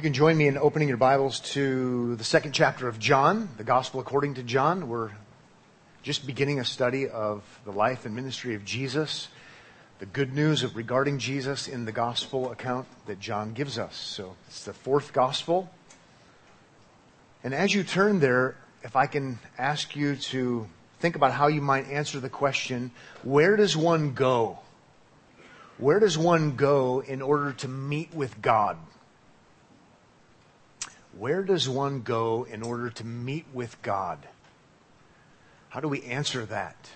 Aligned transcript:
You 0.00 0.02
can 0.02 0.14
join 0.14 0.38
me 0.38 0.48
in 0.48 0.56
opening 0.56 0.88
your 0.88 0.96
Bibles 0.96 1.40
to 1.52 2.16
the 2.16 2.24
second 2.24 2.52
chapter 2.52 2.88
of 2.88 2.98
John, 2.98 3.50
the 3.58 3.64
Gospel 3.64 4.00
according 4.00 4.32
to 4.36 4.42
John. 4.42 4.88
We're 4.88 5.10
just 6.02 6.26
beginning 6.26 6.58
a 6.58 6.64
study 6.64 7.06
of 7.06 7.42
the 7.66 7.70
life 7.70 8.06
and 8.06 8.16
ministry 8.16 8.54
of 8.54 8.64
Jesus, 8.64 9.28
the 9.98 10.06
good 10.06 10.32
news 10.32 10.62
of 10.62 10.74
regarding 10.74 11.18
Jesus 11.18 11.68
in 11.68 11.84
the 11.84 11.92
Gospel 11.92 12.50
account 12.50 12.86
that 13.08 13.20
John 13.20 13.52
gives 13.52 13.78
us. 13.78 13.94
So 13.94 14.36
it's 14.46 14.64
the 14.64 14.72
fourth 14.72 15.12
Gospel. 15.12 15.70
And 17.44 17.52
as 17.52 17.74
you 17.74 17.84
turn 17.84 18.20
there, 18.20 18.56
if 18.82 18.96
I 18.96 19.04
can 19.04 19.38
ask 19.58 19.94
you 19.94 20.16
to 20.16 20.66
think 21.00 21.14
about 21.14 21.32
how 21.32 21.48
you 21.48 21.60
might 21.60 21.86
answer 21.88 22.20
the 22.20 22.30
question, 22.30 22.90
where 23.22 23.54
does 23.54 23.76
one 23.76 24.14
go? 24.14 24.60
Where 25.76 26.00
does 26.00 26.16
one 26.16 26.56
go 26.56 27.00
in 27.00 27.20
order 27.20 27.52
to 27.52 27.68
meet 27.68 28.14
with 28.14 28.40
God? 28.40 28.78
Where 31.18 31.42
does 31.42 31.68
one 31.68 32.02
go 32.02 32.44
in 32.44 32.62
order 32.62 32.90
to 32.90 33.04
meet 33.04 33.46
with 33.52 33.80
God? 33.82 34.18
How 35.70 35.80
do 35.80 35.88
we 35.88 36.02
answer 36.02 36.44
that? 36.46 36.90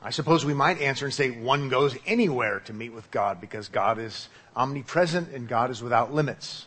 I 0.00 0.10
suppose 0.10 0.44
we 0.44 0.54
might 0.54 0.80
answer 0.80 1.06
and 1.06 1.14
say 1.14 1.30
one 1.30 1.68
goes 1.68 1.96
anywhere 2.06 2.60
to 2.60 2.72
meet 2.72 2.92
with 2.92 3.10
God 3.10 3.40
because 3.40 3.68
God 3.68 3.98
is 3.98 4.28
omnipresent 4.54 5.32
and 5.32 5.48
God 5.48 5.70
is 5.70 5.82
without 5.82 6.12
limits. 6.12 6.66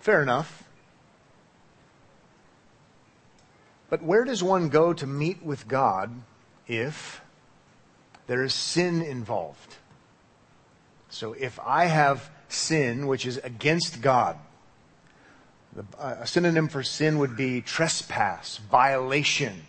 Fair 0.00 0.22
enough. 0.22 0.64
But 3.88 4.02
where 4.02 4.24
does 4.24 4.42
one 4.42 4.68
go 4.68 4.92
to 4.92 5.06
meet 5.06 5.42
with 5.42 5.68
God 5.68 6.10
if 6.66 7.20
there 8.26 8.42
is 8.42 8.54
sin 8.54 9.02
involved? 9.02 9.76
So 11.08 11.34
if 11.34 11.58
I 11.60 11.86
have 11.86 12.30
sin 12.48 13.06
which 13.06 13.26
is 13.26 13.38
against 13.38 14.00
God, 14.02 14.38
Uh, 15.76 16.16
a 16.20 16.26
synonym 16.26 16.68
for 16.68 16.82
sin 16.82 17.18
would 17.18 17.36
be 17.36 17.60
trespass, 17.60 18.58
violation. 18.58 19.62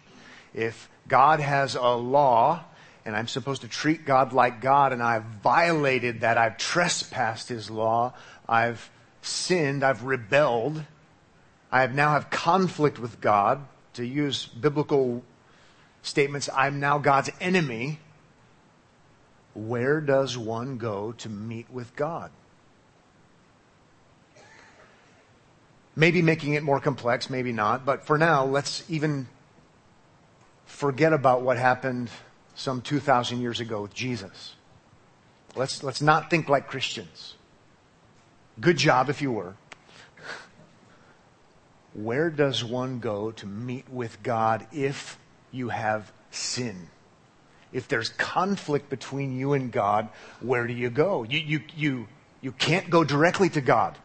If 0.53 0.89
God 1.07 1.39
has 1.39 1.75
a 1.75 1.89
law 1.89 2.63
and 3.05 3.15
I'm 3.15 3.27
supposed 3.27 3.61
to 3.61 3.67
treat 3.67 4.05
God 4.05 4.33
like 4.33 4.61
God 4.61 4.93
and 4.93 5.01
I've 5.01 5.23
violated 5.23 6.21
that, 6.21 6.37
I've 6.37 6.57
trespassed 6.57 7.49
His 7.49 7.69
law, 7.69 8.13
I've 8.47 8.89
sinned, 9.21 9.83
I've 9.83 10.03
rebelled, 10.03 10.83
I 11.71 11.81
have 11.81 11.95
now 11.95 12.11
have 12.11 12.29
conflict 12.29 12.99
with 12.99 13.21
God. 13.21 13.65
To 13.93 14.05
use 14.05 14.47
biblical 14.47 15.23
statements, 16.01 16.49
I'm 16.53 16.79
now 16.79 16.97
God's 16.97 17.29
enemy. 17.39 17.99
Where 19.53 20.01
does 20.01 20.37
one 20.37 20.77
go 20.77 21.11
to 21.13 21.29
meet 21.29 21.69
with 21.69 21.95
God? 21.95 22.31
Maybe 25.95 26.21
making 26.21 26.53
it 26.53 26.63
more 26.63 26.79
complex, 26.79 27.29
maybe 27.29 27.51
not. 27.51 27.85
But 27.85 28.05
for 28.05 28.17
now, 28.17 28.45
let's 28.45 28.83
even 28.89 29.27
forget 30.65 31.13
about 31.13 31.43
what 31.43 31.57
happened 31.57 32.09
some 32.55 32.81
2,000 32.81 33.41
years 33.41 33.59
ago 33.59 33.83
with 33.83 33.93
Jesus. 33.93 34.55
Let's, 35.55 35.83
let's 35.83 36.01
not 36.01 36.29
think 36.29 36.49
like 36.49 36.67
Christians. 36.67 37.35
Good 38.59 38.77
job 38.77 39.09
if 39.09 39.21
you 39.21 39.31
were. 39.31 39.55
Where 41.93 42.31
does 42.31 42.63
one 42.63 42.99
go 42.99 43.31
to 43.31 43.45
meet 43.45 43.87
with 43.89 44.23
God 44.23 44.65
if 44.71 45.19
you 45.51 45.69
have 45.69 46.11
sin? 46.31 46.89
If 47.71 47.87
there's 47.87 48.09
conflict 48.09 48.89
between 48.89 49.37
you 49.37 49.53
and 49.53 49.71
God, 49.71 50.09
where 50.41 50.65
do 50.65 50.73
you 50.73 50.89
go? 50.89 51.23
You, 51.23 51.39
you, 51.39 51.61
you, 51.75 52.07
you 52.41 52.51
can't 52.51 52.89
go 52.89 53.03
directly 53.03 53.49
to 53.49 53.61
God. 53.61 53.97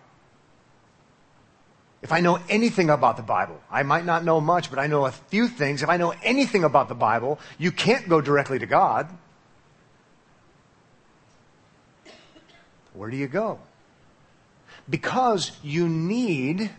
If 2.00 2.12
I 2.12 2.20
know 2.20 2.38
anything 2.48 2.90
about 2.90 3.16
the 3.16 3.24
Bible, 3.24 3.60
I 3.70 3.82
might 3.82 4.04
not 4.04 4.24
know 4.24 4.40
much, 4.40 4.70
but 4.70 4.78
I 4.78 4.86
know 4.86 5.06
a 5.06 5.10
few 5.10 5.48
things. 5.48 5.82
If 5.82 5.88
I 5.88 5.96
know 5.96 6.14
anything 6.22 6.62
about 6.62 6.88
the 6.88 6.94
Bible, 6.94 7.40
you 7.58 7.72
can't 7.72 8.08
go 8.08 8.20
directly 8.20 8.58
to 8.60 8.66
God. 8.66 9.08
Where 12.94 13.10
do 13.10 13.16
you 13.16 13.26
go? 13.26 13.58
Because 14.88 15.52
you 15.62 15.88
need 15.88 16.70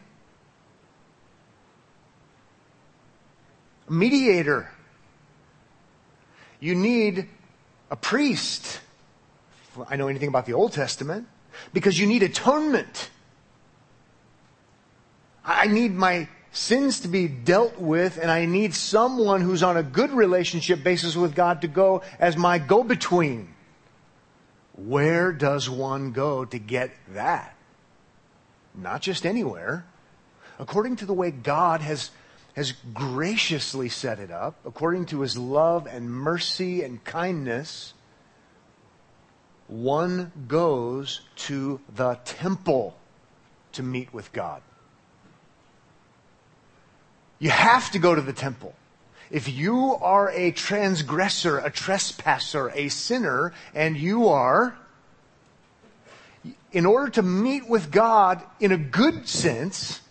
a 3.88 3.92
mediator. 3.92 4.70
You 6.60 6.76
need 6.76 7.28
a 7.92 7.96
priest. 7.96 8.80
I 9.90 9.96
know 9.98 10.08
anything 10.08 10.30
about 10.30 10.46
the 10.46 10.54
Old 10.54 10.72
Testament. 10.74 11.28
Because 11.74 12.00
you 12.00 12.08
need 12.08 12.24
atonement. 12.24 13.10
I 15.50 15.66
need 15.66 15.96
my 15.96 16.28
sins 16.52 17.00
to 17.00 17.08
be 17.08 17.28
dealt 17.28 17.80
with 17.80 18.20
and 18.20 18.30
I 18.30 18.46
need 18.46 18.76
someone 18.76 19.42
who's 19.42 19.64
on 19.64 19.78
a 19.78 19.84
good 19.84 20.12
relationship 20.12 20.84
basis 20.84 21.16
with 21.16 21.34
God 21.34 21.62
to 21.62 21.68
go 21.68 22.04
as 22.20 22.38
my 22.38 22.60
go-between. 22.60 23.56
Where 24.76 25.32
does 25.32 25.68
one 25.68 26.12
go 26.12 26.46
to 26.46 26.60
get 26.60 26.92
that? 27.14 27.56
Not 28.76 29.02
just 29.02 29.26
anywhere. 29.26 29.86
According 30.60 30.98
to 30.98 31.08
the 31.08 31.14
way 31.14 31.32
God 31.32 31.82
has, 31.82 32.12
has 32.56 32.74
graciously 32.94 33.90
set 33.90 34.20
it 34.20 34.30
up, 34.30 34.56
according 34.66 35.08
to 35.08 35.22
his 35.22 35.36
love 35.36 35.88
and 35.88 36.12
mercy 36.12 36.84
and 36.84 37.04
kindness, 37.04 37.96
one 39.68 40.32
goes 40.48 41.22
to 41.38 41.82
the 41.96 42.20
temple 42.24 42.96
to 43.72 43.82
meet 43.82 44.14
with 44.14 44.32
God. 44.32 44.62
You 47.40 47.50
have 47.50 47.92
to 47.92 48.00
go 48.00 48.14
to 48.14 48.22
the 48.22 48.34
temple. 48.34 48.76
If 49.32 49.48
you 49.48 49.96
are 49.96 50.30
a 50.32 50.52
transgressor, 50.52 51.60
a 51.60 51.70
trespasser, 51.70 52.70
a 52.74 52.90
sinner, 52.90 53.54
and 53.74 53.96
you 53.96 54.28
are, 54.28 54.78
in 56.72 56.86
order 56.86 57.12
to 57.12 57.22
meet 57.22 57.68
with 57.70 57.92
God 57.92 58.42
in 58.60 58.72
a 58.72 58.78
good 58.78 59.28
sense, 59.28 60.02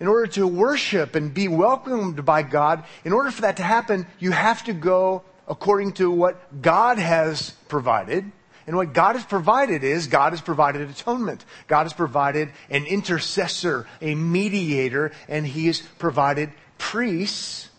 in 0.00 0.06
order 0.06 0.26
to 0.28 0.46
worship 0.46 1.14
and 1.14 1.34
be 1.34 1.48
welcomed 1.48 2.24
by 2.24 2.42
God, 2.42 2.84
in 3.04 3.12
order 3.12 3.30
for 3.30 3.42
that 3.42 3.56
to 3.56 3.62
happen, 3.62 4.06
you 4.18 4.30
have 4.30 4.64
to 4.64 4.72
go 4.72 5.22
according 5.48 5.92
to 5.94 6.10
what 6.10 6.62
God 6.62 6.98
has 6.98 7.50
provided. 7.68 8.30
And 8.68 8.76
what 8.76 8.92
God 8.92 9.16
has 9.16 9.24
provided 9.24 9.82
is 9.82 10.08
God 10.08 10.34
has 10.34 10.42
provided 10.42 10.82
atonement. 10.90 11.42
God 11.68 11.84
has 11.84 11.94
provided 11.94 12.50
an 12.68 12.84
intercessor, 12.84 13.86
a 14.02 14.14
mediator, 14.14 15.12
and 15.26 15.46
He 15.46 15.68
has 15.68 15.80
provided 15.80 16.52
priests 16.76 17.70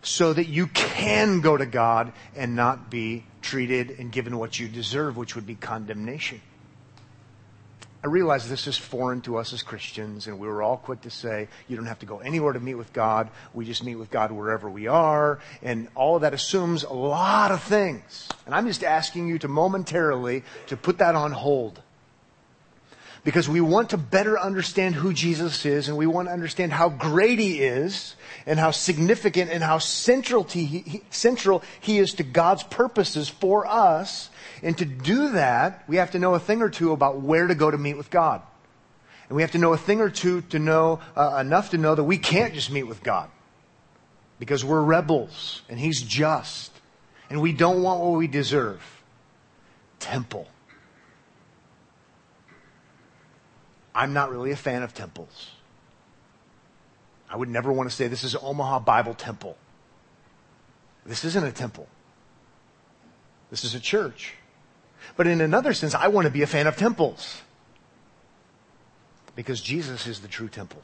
so 0.00 0.32
that 0.32 0.48
you 0.48 0.68
can 0.68 1.42
go 1.42 1.54
to 1.54 1.66
God 1.66 2.14
and 2.34 2.56
not 2.56 2.90
be 2.90 3.26
treated 3.42 3.90
and 3.98 4.10
given 4.10 4.38
what 4.38 4.58
you 4.58 4.68
deserve, 4.68 5.18
which 5.18 5.34
would 5.34 5.46
be 5.46 5.54
condemnation. 5.54 6.40
I 8.04 8.08
realize 8.08 8.48
this 8.48 8.66
is 8.66 8.76
foreign 8.76 9.20
to 9.22 9.36
us 9.36 9.52
as 9.52 9.62
Christians, 9.62 10.26
and 10.26 10.40
we 10.40 10.48
were 10.48 10.60
all 10.60 10.76
quick 10.76 11.02
to 11.02 11.10
say, 11.10 11.46
you 11.68 11.76
don't 11.76 11.86
have 11.86 12.00
to 12.00 12.06
go 12.06 12.18
anywhere 12.18 12.52
to 12.52 12.58
meet 12.58 12.74
with 12.74 12.92
God. 12.92 13.30
We 13.54 13.64
just 13.64 13.84
meet 13.84 13.94
with 13.94 14.10
God 14.10 14.32
wherever 14.32 14.68
we 14.68 14.88
are. 14.88 15.38
And 15.62 15.86
all 15.94 16.16
of 16.16 16.22
that 16.22 16.34
assumes 16.34 16.82
a 16.82 16.92
lot 16.92 17.52
of 17.52 17.62
things. 17.62 18.28
And 18.44 18.56
I'm 18.56 18.66
just 18.66 18.82
asking 18.82 19.28
you 19.28 19.38
to 19.38 19.48
momentarily 19.48 20.42
to 20.66 20.76
put 20.76 20.98
that 20.98 21.14
on 21.14 21.30
hold. 21.30 21.80
Because 23.24 23.48
we 23.48 23.60
want 23.60 23.90
to 23.90 23.96
better 23.96 24.38
understand 24.38 24.96
who 24.96 25.12
Jesus 25.12 25.64
is, 25.64 25.88
and 25.88 25.96
we 25.96 26.06
want 26.06 26.28
to 26.28 26.32
understand 26.32 26.72
how 26.72 26.88
great 26.88 27.38
He 27.38 27.60
is, 27.62 28.16
and 28.46 28.58
how 28.58 28.72
significant 28.72 29.50
and 29.50 29.62
how 29.62 29.78
central, 29.78 30.42
he, 30.44 31.02
central 31.10 31.62
He 31.80 31.98
is 31.98 32.14
to 32.14 32.24
God's 32.24 32.64
purposes 32.64 33.28
for 33.28 33.66
us 33.66 34.30
and 34.62 34.78
to 34.78 34.84
do 34.84 35.32
that, 35.32 35.82
we 35.88 35.96
have 35.96 36.12
to 36.12 36.18
know 36.18 36.34
a 36.34 36.38
thing 36.38 36.62
or 36.62 36.70
two 36.70 36.92
about 36.92 37.20
where 37.20 37.46
to 37.46 37.54
go 37.54 37.70
to 37.70 37.76
meet 37.76 37.96
with 37.96 38.10
God. 38.10 38.42
And 39.28 39.36
we 39.36 39.42
have 39.42 39.52
to 39.52 39.58
know 39.58 39.72
a 39.72 39.78
thing 39.78 40.00
or 40.00 40.10
two 40.10 40.42
to 40.42 40.58
know 40.58 41.00
uh, 41.16 41.38
enough 41.40 41.70
to 41.70 41.78
know 41.78 41.94
that 41.94 42.04
we 42.04 42.18
can't 42.18 42.54
just 42.54 42.70
meet 42.70 42.84
with 42.84 43.02
God 43.02 43.28
because 44.38 44.64
we're 44.64 44.82
rebels 44.82 45.62
and 45.68 45.78
He's 45.78 46.00
just 46.00 46.70
and 47.28 47.40
we 47.40 47.52
don't 47.52 47.82
want 47.82 48.00
what 48.00 48.12
we 48.12 48.26
deserve. 48.26 48.82
Temple. 49.98 50.46
I'm 53.94 54.12
not 54.12 54.30
really 54.30 54.50
a 54.50 54.56
fan 54.56 54.82
of 54.82 54.94
temples. 54.94 55.50
I 57.30 57.36
would 57.36 57.48
never 57.48 57.72
want 57.72 57.90
to 57.90 57.96
say 57.96 58.08
this 58.08 58.24
is 58.24 58.34
an 58.34 58.40
Omaha 58.42 58.80
Bible 58.80 59.14
Temple. 59.14 59.56
This 61.06 61.24
isn't 61.24 61.44
a 61.44 61.52
temple. 61.52 61.88
This 63.50 63.64
is 63.64 63.74
a 63.74 63.80
church. 63.80 64.34
But 65.16 65.26
in 65.26 65.40
another 65.40 65.72
sense, 65.74 65.94
I 65.94 66.08
want 66.08 66.26
to 66.26 66.30
be 66.30 66.42
a 66.42 66.46
fan 66.46 66.66
of 66.66 66.76
temples. 66.76 67.42
Because 69.34 69.60
Jesus 69.60 70.06
is 70.06 70.20
the 70.20 70.28
true 70.28 70.48
temple. 70.48 70.82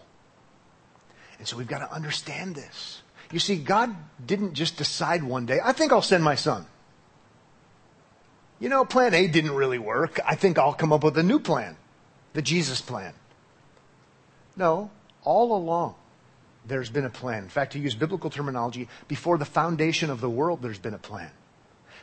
And 1.38 1.46
so 1.46 1.56
we've 1.56 1.68
got 1.68 1.78
to 1.78 1.92
understand 1.92 2.56
this. 2.56 3.02
You 3.30 3.38
see, 3.38 3.56
God 3.56 3.94
didn't 4.24 4.54
just 4.54 4.76
decide 4.76 5.22
one 5.22 5.46
day, 5.46 5.60
I 5.62 5.72
think 5.72 5.92
I'll 5.92 6.02
send 6.02 6.24
my 6.24 6.34
son. 6.34 6.66
you 8.58 8.68
know, 8.68 8.84
plan 8.84 9.14
A 9.14 9.26
didn't 9.28 9.52
really 9.52 9.78
work. 9.78 10.18
I 10.26 10.34
think 10.34 10.58
I'll 10.58 10.74
come 10.74 10.92
up 10.92 11.04
with 11.04 11.16
a 11.18 11.22
new 11.22 11.38
plan, 11.38 11.76
the 12.32 12.42
Jesus 12.42 12.80
plan. 12.80 13.14
No, 14.56 14.90
all 15.22 15.56
along, 15.56 15.94
there's 16.66 16.90
been 16.90 17.04
a 17.04 17.10
plan. 17.10 17.44
In 17.44 17.48
fact, 17.48 17.72
to 17.72 17.78
use 17.78 17.94
biblical 17.94 18.30
terminology, 18.30 18.88
before 19.06 19.38
the 19.38 19.44
foundation 19.44 20.10
of 20.10 20.20
the 20.20 20.30
world, 20.30 20.62
there's 20.62 20.78
been 20.78 20.94
a 20.94 20.98
plan. 20.98 21.30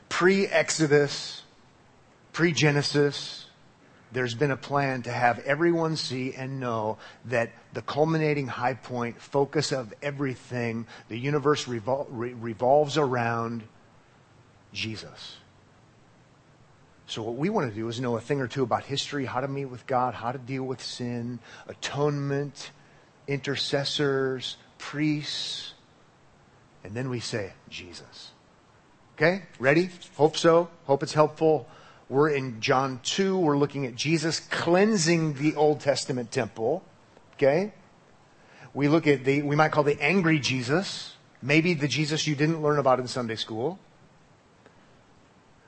Pre 0.09 0.47
Exodus, 0.47 1.43
pre 2.33 2.51
Genesis, 2.51 3.47
there's 4.11 4.33
been 4.33 4.51
a 4.51 4.57
plan 4.57 5.01
to 5.03 5.11
have 5.11 5.39
everyone 5.39 5.97
see 5.97 6.33
and 6.33 6.59
know 6.59 6.97
that 7.25 7.51
the 7.73 7.81
culminating 7.81 8.47
high 8.47 8.75
point, 8.75 9.21
focus 9.21 9.71
of 9.71 9.93
everything, 10.01 10.87
the 11.09 11.17
universe 11.17 11.65
revol- 11.65 12.07
re- 12.09 12.33
revolves 12.33 12.97
around 12.97 13.63
Jesus. 14.71 15.37
So, 17.07 17.21
what 17.21 17.35
we 17.35 17.49
want 17.49 17.69
to 17.69 17.75
do 17.75 17.87
is 17.87 18.01
know 18.01 18.17
a 18.17 18.21
thing 18.21 18.41
or 18.41 18.47
two 18.47 18.63
about 18.63 18.83
history, 18.83 19.25
how 19.25 19.41
to 19.41 19.47
meet 19.47 19.65
with 19.65 19.85
God, 19.85 20.15
how 20.15 20.31
to 20.31 20.39
deal 20.39 20.63
with 20.63 20.81
sin, 20.81 21.39
atonement, 21.67 22.71
intercessors, 23.27 24.57
priests, 24.77 25.75
and 26.83 26.93
then 26.93 27.09
we 27.09 27.19
say, 27.19 27.53
Jesus. 27.67 28.31
Okay? 29.15 29.43
Ready? 29.59 29.89
Hope 30.17 30.37
so. 30.37 30.69
Hope 30.85 31.01
it's 31.01 31.13
helpful. 31.13 31.67
We're 32.09 32.29
in 32.29 32.61
John 32.61 32.99
2. 33.03 33.37
We're 33.37 33.57
looking 33.57 33.87
at 33.87 33.95
Jesus 33.95 34.39
cleansing 34.39 35.33
the 35.33 35.55
Old 35.55 35.79
Testament 35.79 36.31
temple. 36.31 36.83
Okay? 37.33 37.73
We 38.75 38.87
look 38.87 39.07
at 39.07 39.23
the, 39.23 39.41
we 39.41 39.55
might 39.55 39.71
call 39.71 39.83
the 39.83 39.99
angry 39.99 40.37
Jesus. 40.37 41.15
Maybe 41.41 41.73
the 41.73 41.87
Jesus 41.87 42.27
you 42.27 42.35
didn't 42.35 42.61
learn 42.61 42.77
about 42.77 42.99
in 42.99 43.07
Sunday 43.07 43.35
school. 43.35 43.79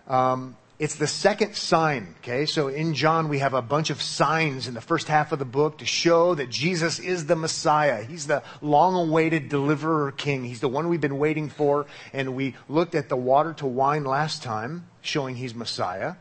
Um, 0.07 0.56
it's 0.79 0.95
the 0.95 1.07
second 1.07 1.56
sign, 1.56 2.13
okay? 2.19 2.45
So 2.45 2.68
in 2.68 2.94
John, 2.94 3.29
we 3.29 3.39
have 3.39 3.56
a 3.56 3.63
bunch 3.63 3.89
of 3.89 4.00
signs 4.00 4.68
in 4.68 4.75
the 4.75 4.81
first 4.81 5.07
half 5.07 5.31
of 5.31 5.39
the 5.39 5.45
book 5.45 5.79
to 5.79 5.85
show 5.85 6.35
that 6.35 6.51
Jesus 6.51 7.00
is 7.00 7.25
the 7.25 7.35
Messiah. 7.35 8.03
He's 8.03 8.27
the 8.27 8.44
long 8.62 8.94
awaited 8.94 9.50
deliverer 9.50 10.12
king. 10.12 10.44
He's 10.44 10.59
the 10.59 10.68
one 10.68 10.88
we've 10.88 11.01
been 11.01 11.18
waiting 11.18 11.50
for. 11.50 11.88
And 12.13 12.35
we 12.35 12.56
looked 12.69 12.94
at 12.94 13.09
the 13.09 13.15
water 13.15 13.53
to 13.53 13.65
wine 13.65 14.03
last 14.03 14.44
time, 14.44 14.88
showing 15.01 15.35
he's 15.35 15.56
Messiah. 15.56 16.13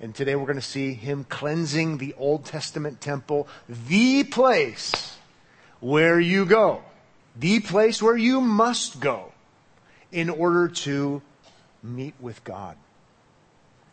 And 0.00 0.12
today 0.12 0.34
we're 0.34 0.46
going 0.46 0.56
to 0.56 0.62
see 0.62 0.94
him 0.94 1.24
cleansing 1.28 1.98
the 1.98 2.12
Old 2.18 2.44
Testament 2.44 3.00
temple, 3.00 3.46
the 3.68 4.24
place 4.24 5.16
where 5.78 6.18
you 6.18 6.44
go, 6.44 6.82
the 7.36 7.60
place 7.60 8.02
where 8.02 8.16
you 8.16 8.40
must 8.40 8.98
go 8.98 9.32
in 10.10 10.28
order 10.28 10.66
to 10.66 11.22
meet 11.84 12.14
with 12.20 12.42
God. 12.42 12.76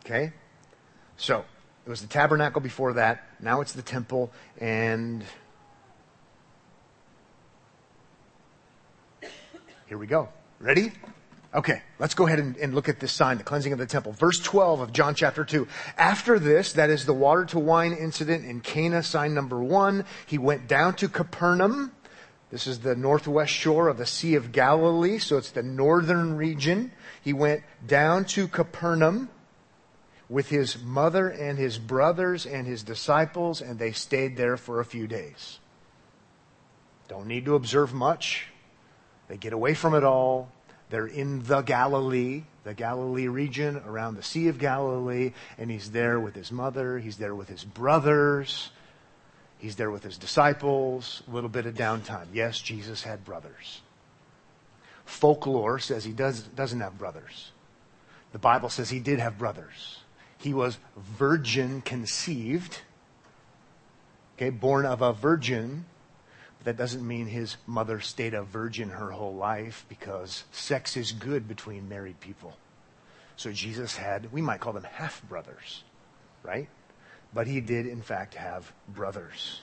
Okay? 0.04 0.32
So, 1.16 1.44
it 1.86 1.88
was 1.90 2.02
the 2.02 2.08
tabernacle 2.08 2.60
before 2.60 2.94
that. 2.94 3.26
Now 3.40 3.60
it's 3.60 3.72
the 3.72 3.82
temple. 3.82 4.30
And 4.58 5.24
here 9.86 9.98
we 9.98 10.06
go. 10.06 10.28
Ready? 10.60 10.92
Okay, 11.52 11.82
let's 11.98 12.14
go 12.14 12.28
ahead 12.28 12.38
and, 12.38 12.56
and, 12.58 12.74
look 12.74 12.88
at 12.88 13.00
this 13.00 13.10
sign, 13.10 13.38
the 13.38 13.42
cleansing 13.42 13.72
of 13.72 13.78
the 13.80 13.86
temple. 13.86 14.12
Verse 14.12 14.38
12 14.38 14.80
of 14.82 14.92
John 14.92 15.16
chapter 15.16 15.44
2. 15.44 15.66
After 15.98 16.38
this, 16.38 16.74
that 16.74 16.90
is 16.90 17.06
the 17.06 17.12
water 17.12 17.44
to 17.46 17.58
wine 17.58 17.92
incident 17.92 18.44
in 18.44 18.60
Cana, 18.60 19.02
sign 19.02 19.34
number 19.34 19.60
one, 19.60 20.04
he 20.26 20.38
went 20.38 20.68
down 20.68 20.94
to 20.96 21.08
Capernaum. 21.08 21.90
This 22.52 22.68
is 22.68 22.80
the 22.80 22.94
northwest 22.94 23.52
shore 23.52 23.88
of 23.88 23.98
the 23.98 24.06
Sea 24.06 24.36
of 24.36 24.52
Galilee, 24.52 25.18
so 25.18 25.38
it's 25.38 25.50
the 25.50 25.64
northern 25.64 26.36
region. 26.36 26.92
He 27.20 27.32
went 27.32 27.64
down 27.84 28.26
to 28.26 28.46
Capernaum 28.46 29.28
with 30.30 30.48
his 30.48 30.80
mother 30.80 31.28
and 31.28 31.58
his 31.58 31.76
brothers 31.76 32.46
and 32.46 32.66
his 32.66 32.84
disciples, 32.84 33.60
and 33.60 33.78
they 33.78 33.90
stayed 33.90 34.36
there 34.36 34.56
for 34.56 34.78
a 34.78 34.84
few 34.84 35.08
days. 35.08 35.58
Don't 37.08 37.26
need 37.26 37.44
to 37.46 37.56
observe 37.56 37.92
much. 37.92 38.46
They 39.26 39.36
get 39.36 39.52
away 39.52 39.74
from 39.74 39.94
it 39.94 40.04
all. 40.04 40.50
They're 40.88 41.06
in 41.06 41.42
the 41.42 41.62
Galilee, 41.62 42.44
the 42.62 42.74
Galilee 42.74 43.26
region 43.26 43.82
around 43.86 44.14
the 44.14 44.22
Sea 44.22 44.48
of 44.48 44.58
Galilee, 44.58 45.32
and 45.58 45.70
he's 45.70 45.90
there 45.90 46.20
with 46.20 46.36
his 46.36 46.52
mother, 46.52 46.98
he's 46.98 47.16
there 47.16 47.34
with 47.34 47.48
his 47.48 47.64
brothers, 47.64 48.70
he's 49.58 49.76
there 49.76 49.90
with 49.90 50.04
his 50.04 50.18
disciples, 50.18 51.22
a 51.28 51.34
little 51.34 51.50
bit 51.50 51.66
of 51.66 51.74
downtime. 51.74 52.26
Yes, 52.32 52.60
Jesus 52.60 53.02
had 53.02 53.24
brothers. 53.24 53.82
Folklore 55.04 55.80
says 55.80 56.04
he 56.04 56.12
does, 56.12 56.42
doesn't 56.42 56.80
have 56.80 56.98
brothers. 56.98 57.50
The 58.32 58.38
Bible 58.38 58.68
says 58.68 58.90
he 58.90 59.00
did 59.00 59.18
have 59.18 59.38
brothers. 59.38 59.99
He 60.40 60.54
was 60.54 60.78
virgin 60.96 61.82
conceived, 61.82 62.80
okay, 64.36 64.48
born 64.48 64.86
of 64.86 65.02
a 65.02 65.12
virgin. 65.12 65.84
But 66.58 66.64
that 66.64 66.82
doesn't 66.82 67.06
mean 67.06 67.26
his 67.26 67.58
mother 67.66 68.00
stayed 68.00 68.32
a 68.32 68.42
virgin 68.42 68.88
her 68.88 69.10
whole 69.10 69.34
life 69.34 69.84
because 69.88 70.44
sex 70.50 70.96
is 70.96 71.12
good 71.12 71.46
between 71.46 71.88
married 71.90 72.20
people. 72.20 72.56
So 73.36 73.52
Jesus 73.52 73.96
had, 73.96 74.32
we 74.32 74.40
might 74.40 74.60
call 74.60 74.72
them 74.72 74.84
half 74.84 75.22
brothers, 75.28 75.84
right? 76.42 76.68
But 77.34 77.46
he 77.46 77.60
did, 77.60 77.86
in 77.86 78.00
fact, 78.00 78.34
have 78.34 78.72
brothers. 78.88 79.60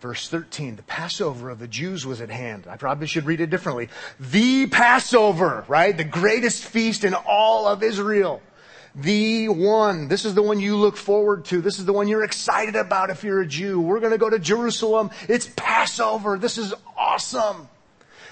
Verse 0.00 0.28
13, 0.28 0.76
the 0.76 0.82
Passover 0.82 1.48
of 1.48 1.58
the 1.58 1.66
Jews 1.66 2.04
was 2.04 2.20
at 2.20 2.30
hand. 2.30 2.66
I 2.68 2.76
probably 2.76 3.06
should 3.06 3.24
read 3.24 3.40
it 3.40 3.50
differently. 3.50 3.88
The 4.20 4.66
Passover, 4.66 5.64
right? 5.68 5.96
The 5.96 6.04
greatest 6.04 6.64
feast 6.64 7.02
in 7.02 7.14
all 7.14 7.66
of 7.66 7.82
Israel 7.82 8.42
the 8.94 9.48
one. 9.48 10.08
This 10.08 10.24
is 10.24 10.34
the 10.34 10.42
one 10.42 10.60
you 10.60 10.76
look 10.76 10.96
forward 10.96 11.46
to. 11.46 11.60
This 11.60 11.78
is 11.78 11.86
the 11.86 11.92
one 11.92 12.08
you're 12.08 12.24
excited 12.24 12.76
about 12.76 13.10
if 13.10 13.24
you're 13.24 13.40
a 13.40 13.46
Jew. 13.46 13.80
We're 13.80 14.00
going 14.00 14.12
to 14.12 14.18
go 14.18 14.28
to 14.28 14.38
Jerusalem. 14.38 15.10
It's 15.28 15.48
Passover. 15.56 16.38
This 16.38 16.58
is 16.58 16.74
awesome. 16.96 17.68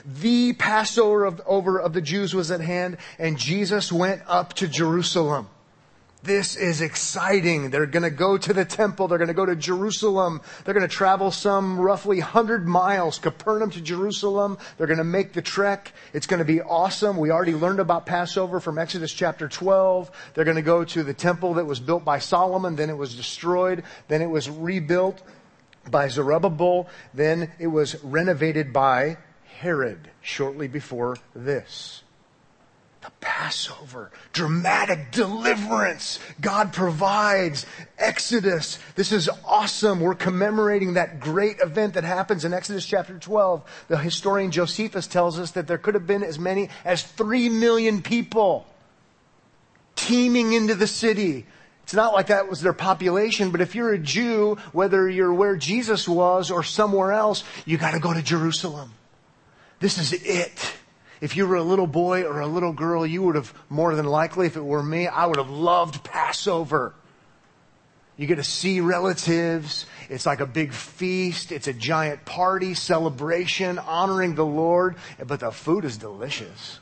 The 0.04 0.52
Passover 0.54 1.24
of, 1.24 1.40
over 1.46 1.78
of 1.78 1.92
the 1.92 2.00
Jews 2.00 2.34
was 2.34 2.50
at 2.50 2.60
hand, 2.60 2.96
and 3.18 3.38
Jesus 3.38 3.92
went 3.92 4.22
up 4.26 4.54
to 4.54 4.68
Jerusalem. 4.68 5.48
This 6.22 6.54
is 6.54 6.82
exciting. 6.82 7.70
They're 7.70 7.86
going 7.86 8.02
to 8.02 8.10
go 8.10 8.36
to 8.36 8.52
the 8.52 8.66
temple. 8.66 9.08
They're 9.08 9.16
going 9.16 9.28
to 9.28 9.34
go 9.34 9.46
to 9.46 9.56
Jerusalem. 9.56 10.42
They're 10.64 10.74
going 10.74 10.86
to 10.86 10.94
travel 10.94 11.30
some 11.30 11.80
roughly 11.80 12.18
100 12.18 12.68
miles, 12.68 13.18
Capernaum 13.18 13.70
to 13.70 13.80
Jerusalem. 13.80 14.58
They're 14.76 14.86
going 14.86 14.98
to 14.98 15.04
make 15.04 15.32
the 15.32 15.40
trek. 15.40 15.94
It's 16.12 16.26
going 16.26 16.40
to 16.40 16.44
be 16.44 16.60
awesome. 16.60 17.16
We 17.16 17.30
already 17.30 17.54
learned 17.54 17.80
about 17.80 18.04
Passover 18.04 18.60
from 18.60 18.78
Exodus 18.78 19.14
chapter 19.14 19.48
12. 19.48 20.10
They're 20.34 20.44
going 20.44 20.56
to 20.56 20.62
go 20.62 20.84
to 20.84 21.02
the 21.02 21.14
temple 21.14 21.54
that 21.54 21.64
was 21.64 21.80
built 21.80 22.04
by 22.04 22.18
Solomon. 22.18 22.76
Then 22.76 22.90
it 22.90 22.98
was 22.98 23.14
destroyed. 23.14 23.82
Then 24.08 24.20
it 24.20 24.28
was 24.28 24.50
rebuilt 24.50 25.22
by 25.90 26.08
Zerubbabel. 26.08 26.86
Then 27.14 27.50
it 27.58 27.68
was 27.68 28.02
renovated 28.04 28.74
by 28.74 29.16
Herod 29.60 30.10
shortly 30.20 30.68
before 30.68 31.16
this. 31.34 32.02
The 33.02 33.10
Passover, 33.20 34.10
dramatic 34.34 35.10
deliverance. 35.10 36.18
God 36.40 36.74
provides. 36.74 37.64
Exodus. 37.98 38.78
This 38.94 39.10
is 39.10 39.30
awesome. 39.46 40.00
We're 40.00 40.14
commemorating 40.14 40.94
that 40.94 41.18
great 41.18 41.60
event 41.60 41.94
that 41.94 42.04
happens 42.04 42.44
in 42.44 42.52
Exodus 42.52 42.84
chapter 42.84 43.18
12. 43.18 43.86
The 43.88 43.96
historian 43.96 44.50
Josephus 44.50 45.06
tells 45.06 45.38
us 45.38 45.52
that 45.52 45.66
there 45.66 45.78
could 45.78 45.94
have 45.94 46.06
been 46.06 46.22
as 46.22 46.38
many 46.38 46.68
as 46.84 47.02
three 47.02 47.48
million 47.48 48.02
people 48.02 48.66
teeming 49.96 50.52
into 50.52 50.74
the 50.74 50.86
city. 50.86 51.46
It's 51.84 51.94
not 51.94 52.12
like 52.12 52.26
that 52.26 52.48
was 52.48 52.60
their 52.60 52.72
population, 52.72 53.50
but 53.50 53.60
if 53.60 53.74
you're 53.74 53.92
a 53.92 53.98
Jew, 53.98 54.56
whether 54.72 55.08
you're 55.08 55.32
where 55.32 55.56
Jesus 55.56 56.06
was 56.06 56.50
or 56.50 56.62
somewhere 56.62 57.12
else, 57.12 57.44
you 57.64 57.78
gotta 57.78 57.98
go 57.98 58.12
to 58.12 58.22
Jerusalem. 58.22 58.92
This 59.80 59.96
is 59.98 60.12
it. 60.12 60.74
If 61.20 61.36
you 61.36 61.46
were 61.46 61.56
a 61.56 61.62
little 61.62 61.86
boy 61.86 62.24
or 62.24 62.40
a 62.40 62.46
little 62.46 62.72
girl, 62.72 63.06
you 63.06 63.22
would 63.22 63.34
have 63.34 63.52
more 63.68 63.94
than 63.94 64.06
likely, 64.06 64.46
if 64.46 64.56
it 64.56 64.64
were 64.64 64.82
me, 64.82 65.06
I 65.06 65.26
would 65.26 65.36
have 65.36 65.50
loved 65.50 66.02
Passover. 66.02 66.94
You 68.16 68.26
get 68.26 68.36
to 68.36 68.44
see 68.44 68.80
relatives. 68.80 69.86
It's 70.10 70.26
like 70.26 70.40
a 70.40 70.46
big 70.46 70.72
feast. 70.72 71.52
It's 71.52 71.68
a 71.68 71.72
giant 71.72 72.24
party, 72.26 72.74
celebration, 72.74 73.78
honoring 73.78 74.34
the 74.34 74.44
Lord. 74.44 74.96
But 75.26 75.40
the 75.40 75.50
food 75.50 75.84
is 75.84 75.96
delicious. 75.96 76.78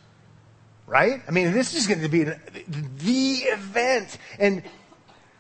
Right? 0.87 1.21
I 1.29 1.31
mean, 1.31 1.53
this 1.53 1.75
is 1.75 1.87
going 1.87 2.01
to 2.01 2.09
be 2.09 2.25
the 2.25 3.35
event. 3.53 4.19
And 4.39 4.63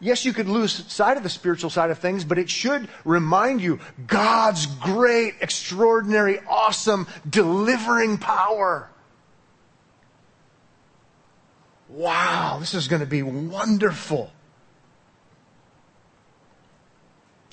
yes, 0.01 0.25
you 0.25 0.33
could 0.33 0.49
lose 0.49 0.73
sight 0.93 1.17
of 1.17 1.23
the 1.23 1.29
spiritual 1.29 1.71
side 1.71 1.91
of 1.91 1.99
things, 1.99 2.25
but 2.25 2.39
it 2.39 2.49
should 2.49 2.89
remind 3.05 3.61
you 3.61 3.81
God's 4.07 4.67
great, 4.67 5.35
extraordinary, 5.41 6.41
awesome, 6.49 7.07
delivering 7.29 8.19
power. 8.19 8.89
Wow, 11.89 12.59
this 12.61 12.75
is 12.75 12.89
going 12.89 13.01
to 13.01 13.07
be 13.07 13.23
wonderful. 13.23 14.33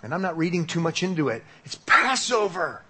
And 0.03 0.13
I'm 0.13 0.21
not 0.21 0.37
reading 0.37 0.67
too 0.67 0.79
much 0.79 1.01
into 1.01 1.29
it. 1.29 1.43
It's 1.63 1.75
Passover. 1.75 2.84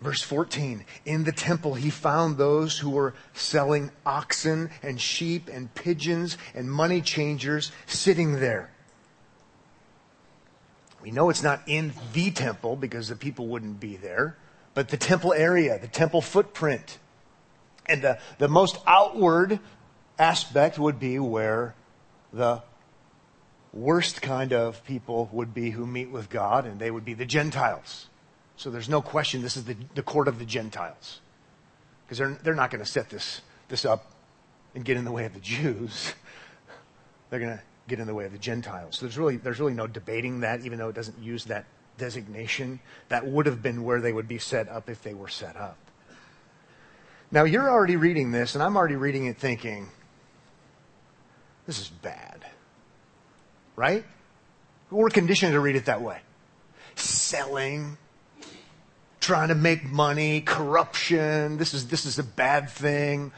Verse 0.00 0.20
14, 0.20 0.84
in 1.06 1.24
the 1.24 1.32
temple 1.32 1.74
he 1.74 1.88
found 1.88 2.36
those 2.36 2.78
who 2.78 2.90
were 2.90 3.14
selling 3.32 3.90
oxen 4.04 4.70
and 4.82 5.00
sheep 5.00 5.48
and 5.50 5.74
pigeons 5.74 6.36
and 6.54 6.70
money 6.70 7.00
changers 7.00 7.72
sitting 7.86 8.38
there. 8.38 8.70
We 11.02 11.10
know 11.12 11.30
it's 11.30 11.42
not 11.42 11.62
in 11.66 11.94
the 12.12 12.30
temple 12.30 12.76
because 12.76 13.08
the 13.08 13.16
people 13.16 13.46
wouldn't 13.46 13.80
be 13.80 13.96
there, 13.96 14.36
but 14.74 14.88
the 14.88 14.96
temple 14.98 15.32
area, 15.32 15.78
the 15.78 15.88
temple 15.88 16.20
footprint. 16.20 16.98
And 17.86 18.02
the, 18.02 18.18
the 18.38 18.48
most 18.48 18.78
outward 18.86 19.60
aspect 20.18 20.78
would 20.78 20.98
be 20.98 21.18
where 21.18 21.74
the 22.32 22.62
worst 23.72 24.20
kind 24.20 24.52
of 24.52 24.84
people 24.84 25.30
would 25.32 25.54
be 25.54 25.70
who 25.70 25.86
meet 25.86 26.10
with 26.10 26.28
God, 26.28 26.66
and 26.66 26.78
they 26.78 26.90
would 26.90 27.04
be 27.04 27.14
the 27.14 27.24
Gentiles. 27.24 28.08
So 28.56 28.70
there's 28.70 28.88
no 28.88 29.02
question 29.02 29.42
this 29.42 29.56
is 29.56 29.64
the, 29.64 29.76
the 29.94 30.02
court 30.02 30.28
of 30.28 30.38
the 30.38 30.46
Gentiles. 30.46 31.20
Because 32.04 32.18
they're, 32.18 32.38
they're 32.42 32.54
not 32.54 32.70
going 32.70 32.84
to 32.84 32.90
set 32.90 33.10
this, 33.10 33.40
this 33.68 33.84
up 33.84 34.10
and 34.74 34.84
get 34.84 34.96
in 34.96 35.04
the 35.04 35.12
way 35.12 35.24
of 35.24 35.34
the 35.34 35.40
Jews. 35.40 36.14
They're 37.30 37.40
going 37.40 37.56
to 37.56 37.62
get 37.88 37.98
in 37.98 38.06
the 38.06 38.14
way 38.14 38.26
of 38.26 38.32
the 38.32 38.38
Gentiles. 38.38 38.96
So 38.96 39.06
there's 39.06 39.18
really, 39.18 39.36
there's 39.36 39.58
really 39.58 39.74
no 39.74 39.88
debating 39.88 40.40
that, 40.40 40.64
even 40.64 40.78
though 40.78 40.88
it 40.88 40.94
doesn't 40.94 41.18
use 41.20 41.46
that 41.46 41.64
designation. 41.98 42.78
That 43.08 43.26
would 43.26 43.46
have 43.46 43.62
been 43.62 43.82
where 43.82 44.00
they 44.00 44.12
would 44.12 44.28
be 44.28 44.38
set 44.38 44.68
up 44.68 44.88
if 44.88 45.02
they 45.02 45.14
were 45.14 45.28
set 45.28 45.56
up. 45.56 45.76
Now 47.30 47.44
you're 47.44 47.68
already 47.68 47.96
reading 47.96 48.30
this, 48.30 48.54
and 48.54 48.62
I'm 48.62 48.76
already 48.76 48.94
reading 48.94 49.26
it 49.26 49.38
thinking, 49.38 49.88
this 51.66 51.80
is 51.80 51.88
bad. 51.88 52.46
Right? 53.74 54.04
We're 54.90 55.08
conditioned 55.08 55.52
to 55.52 55.60
read 55.60 55.74
it 55.74 55.86
that 55.86 56.00
way. 56.00 56.20
Selling, 56.94 57.98
trying 59.26 59.48
to 59.48 59.56
make 59.56 59.84
money, 59.84 60.40
corruption. 60.40 61.58
This 61.58 61.74
is, 61.74 61.88
this 61.88 62.06
is 62.06 62.20
a 62.20 62.22
bad 62.22 62.70
thing. 62.70 63.32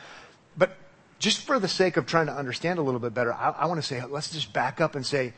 But 0.57 0.76
just 1.18 1.40
for 1.40 1.59
the 1.59 1.66
sake 1.66 1.97
of 1.97 2.04
trying 2.04 2.26
to 2.26 2.33
understand 2.33 2.78
a 2.78 2.83
little 2.83 3.00
bit 3.00 3.14
better, 3.14 3.33
I, 3.33 3.50
I 3.50 3.66
want 3.66 3.80
to 3.80 3.87
say, 3.87 4.04
let's 4.04 4.30
just 4.30 4.52
back 4.52 4.83
up 4.83 4.95
and 4.95 5.04
say, 5.04 5.33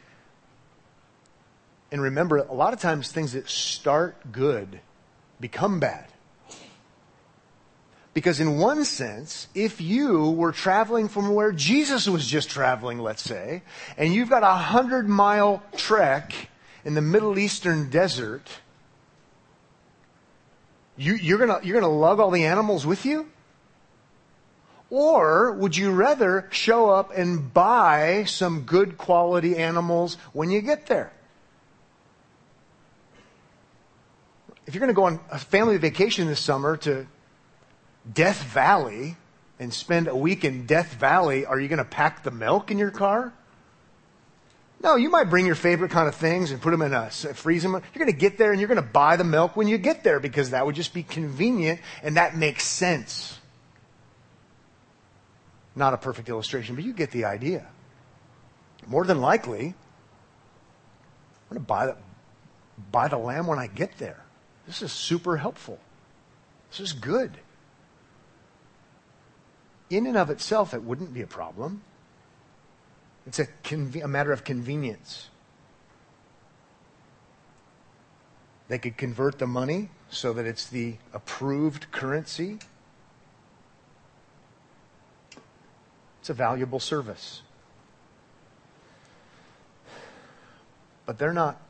and 1.92 2.02
remember, 2.02 2.38
a 2.38 2.52
lot 2.52 2.72
of 2.72 2.80
times 2.80 3.12
things 3.12 3.32
that 3.32 3.48
start 3.48 4.32
good 4.32 4.80
become 5.40 5.78
bad. 5.78 6.06
Because 8.12 8.40
in 8.40 8.58
one 8.58 8.84
sense, 8.84 9.46
if 9.54 9.80
you 9.80 10.30
were 10.32 10.50
traveling 10.50 11.08
from 11.08 11.32
where 11.32 11.52
Jesus 11.52 12.08
was 12.08 12.26
just 12.26 12.50
traveling, 12.50 12.98
let's 12.98 13.22
say, 13.22 13.62
and 13.96 14.12
you've 14.12 14.28
got 14.28 14.42
a 14.42 14.54
hundred 14.54 15.08
mile 15.08 15.62
trek 15.76 16.32
in 16.84 16.94
the 16.94 17.00
Middle 17.00 17.38
Eastern 17.38 17.88
desert, 17.88 18.48
you, 21.00 21.14
you're 21.14 21.38
gonna, 21.38 21.60
you're 21.62 21.80
gonna 21.80 21.92
lug 21.92 22.20
all 22.20 22.30
the 22.30 22.44
animals 22.44 22.86
with 22.86 23.04
you? 23.04 23.26
Or 24.90 25.52
would 25.52 25.76
you 25.76 25.92
rather 25.92 26.48
show 26.50 26.90
up 26.90 27.16
and 27.16 27.54
buy 27.54 28.24
some 28.24 28.62
good 28.62 28.98
quality 28.98 29.56
animals 29.56 30.16
when 30.32 30.50
you 30.50 30.60
get 30.60 30.86
there? 30.86 31.12
If 34.66 34.74
you're 34.74 34.80
going 34.80 34.88
to 34.88 34.94
go 34.94 35.04
on 35.04 35.20
a 35.30 35.38
family 35.38 35.78
vacation 35.78 36.26
this 36.26 36.40
summer 36.40 36.76
to 36.78 37.06
Death 38.12 38.42
Valley 38.42 39.16
and 39.58 39.72
spend 39.72 40.08
a 40.08 40.16
week 40.16 40.44
in 40.44 40.66
Death 40.66 40.94
Valley, 40.94 41.46
are 41.46 41.58
you 41.58 41.68
going 41.68 41.78
to 41.78 41.84
pack 41.84 42.24
the 42.24 42.30
milk 42.30 42.70
in 42.70 42.78
your 42.78 42.90
car? 42.90 43.32
No, 44.82 44.96
you 44.96 45.10
might 45.10 45.28
bring 45.28 45.44
your 45.44 45.54
favorite 45.54 45.90
kind 45.90 46.08
of 46.08 46.14
things 46.14 46.50
and 46.50 46.60
put 46.60 46.70
them 46.70 46.80
in 46.80 46.94
a 46.94 47.10
freeze 47.10 47.62
them. 47.62 47.72
You're 47.72 48.04
going 48.04 48.06
to 48.06 48.18
get 48.18 48.38
there 48.38 48.52
and 48.52 48.60
you're 48.60 48.68
going 48.68 48.82
to 48.82 48.82
buy 48.82 49.16
the 49.16 49.24
milk 49.24 49.54
when 49.54 49.68
you 49.68 49.76
get 49.76 50.02
there 50.02 50.20
because 50.20 50.50
that 50.50 50.64
would 50.64 50.74
just 50.74 50.94
be 50.94 51.02
convenient 51.02 51.80
and 52.02 52.16
that 52.16 52.34
makes 52.34 52.64
sense. 52.64 53.38
Not 55.76 55.92
a 55.92 55.98
perfect 55.98 56.30
illustration, 56.30 56.74
but 56.76 56.84
you 56.84 56.94
get 56.94 57.10
the 57.10 57.26
idea. 57.26 57.66
More 58.86 59.04
than 59.04 59.20
likely, 59.20 59.66
I'm 59.66 59.74
going 61.50 61.60
to 61.60 61.66
buy 61.66 61.86
the, 61.86 61.96
buy 62.90 63.08
the 63.08 63.18
lamb 63.18 63.46
when 63.46 63.58
I 63.58 63.66
get 63.66 63.98
there. 63.98 64.24
This 64.66 64.80
is 64.80 64.92
super 64.92 65.36
helpful. 65.36 65.78
This 66.70 66.80
is 66.80 66.92
good. 66.94 67.32
In 69.90 70.06
and 70.06 70.16
of 70.16 70.30
itself, 70.30 70.72
it 70.72 70.82
wouldn't 70.82 71.12
be 71.12 71.20
a 71.20 71.26
problem. 71.26 71.82
It's 73.30 73.38
a, 73.38 73.46
a 74.02 74.08
matter 74.08 74.32
of 74.32 74.42
convenience. 74.42 75.28
They 78.66 78.76
could 78.76 78.96
convert 78.96 79.38
the 79.38 79.46
money 79.46 79.90
so 80.08 80.32
that 80.32 80.46
it's 80.46 80.66
the 80.66 80.96
approved 81.12 81.92
currency. 81.92 82.58
It's 86.18 86.28
a 86.28 86.34
valuable 86.34 86.80
service. 86.80 87.42
But 91.06 91.20
they're 91.20 91.32
not 91.32 91.60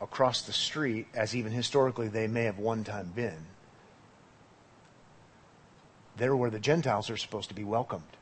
across 0.00 0.42
the 0.42 0.52
street, 0.52 1.06
as 1.14 1.36
even 1.36 1.52
historically 1.52 2.08
they 2.08 2.26
may 2.26 2.42
have 2.42 2.58
one 2.58 2.82
time 2.82 3.12
been. 3.14 3.46
They're 6.16 6.34
where 6.34 6.50
the 6.50 6.58
Gentiles 6.58 7.08
are 7.08 7.16
supposed 7.16 7.50
to 7.50 7.54
be 7.54 7.62
welcomed. 7.62 8.17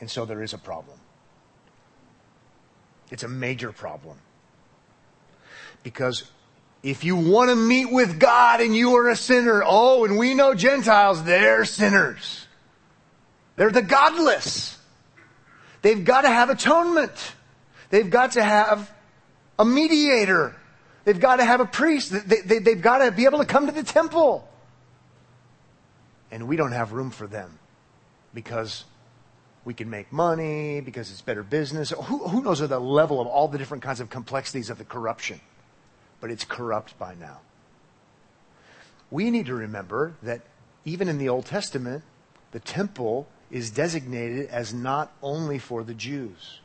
And 0.00 0.10
so 0.10 0.24
there 0.24 0.42
is 0.42 0.54
a 0.54 0.58
problem. 0.58 0.98
It's 3.10 3.22
a 3.22 3.28
major 3.28 3.70
problem. 3.72 4.18
Because 5.82 6.24
if 6.82 7.04
you 7.04 7.16
want 7.16 7.50
to 7.50 7.56
meet 7.56 7.92
with 7.92 8.18
God 8.18 8.60
and 8.60 8.74
you 8.74 8.96
are 8.96 9.08
a 9.10 9.16
sinner, 9.16 9.62
oh, 9.64 10.04
and 10.04 10.16
we 10.16 10.34
know 10.34 10.54
Gentiles, 10.54 11.22
they're 11.24 11.64
sinners. 11.64 12.46
They're 13.56 13.70
the 13.70 13.82
godless. 13.82 14.78
They've 15.82 16.04
got 16.04 16.22
to 16.22 16.28
have 16.28 16.48
atonement. 16.48 17.12
They've 17.90 18.08
got 18.08 18.32
to 18.32 18.42
have 18.42 18.90
a 19.58 19.64
mediator. 19.64 20.56
They've 21.04 21.20
got 21.20 21.36
to 21.36 21.44
have 21.44 21.60
a 21.60 21.66
priest. 21.66 22.12
They, 22.12 22.40
they, 22.40 22.58
they've 22.58 22.80
got 22.80 22.98
to 22.98 23.10
be 23.10 23.24
able 23.24 23.38
to 23.38 23.44
come 23.44 23.66
to 23.66 23.72
the 23.72 23.82
temple. 23.82 24.48
And 26.30 26.48
we 26.48 26.56
don't 26.56 26.72
have 26.72 26.92
room 26.92 27.10
for 27.10 27.26
them 27.26 27.58
because 28.32 28.84
we 29.64 29.74
can 29.74 29.90
make 29.90 30.12
money, 30.12 30.80
because 30.80 31.10
it's 31.10 31.20
better 31.20 31.42
business. 31.42 31.90
Who, 31.90 32.28
who 32.28 32.42
knows 32.42 32.60
the 32.60 32.80
level 32.80 33.20
of 33.20 33.26
all 33.26 33.48
the 33.48 33.58
different 33.58 33.82
kinds 33.82 34.00
of 34.00 34.10
complexities 34.10 34.70
of 34.70 34.78
the 34.78 34.84
corruption? 34.84 35.40
But 36.20 36.30
it's 36.30 36.44
corrupt 36.44 36.98
by 36.98 37.14
now. 37.14 37.40
We 39.10 39.30
need 39.30 39.46
to 39.46 39.54
remember 39.54 40.14
that 40.22 40.42
even 40.84 41.08
in 41.08 41.18
the 41.18 41.28
Old 41.28 41.46
Testament, 41.46 42.04
the 42.52 42.60
temple 42.60 43.28
is 43.50 43.70
designated 43.70 44.48
as 44.48 44.72
not 44.72 45.12
only 45.22 45.58
for 45.58 45.82
the 45.82 45.94
Jews. 45.94 46.60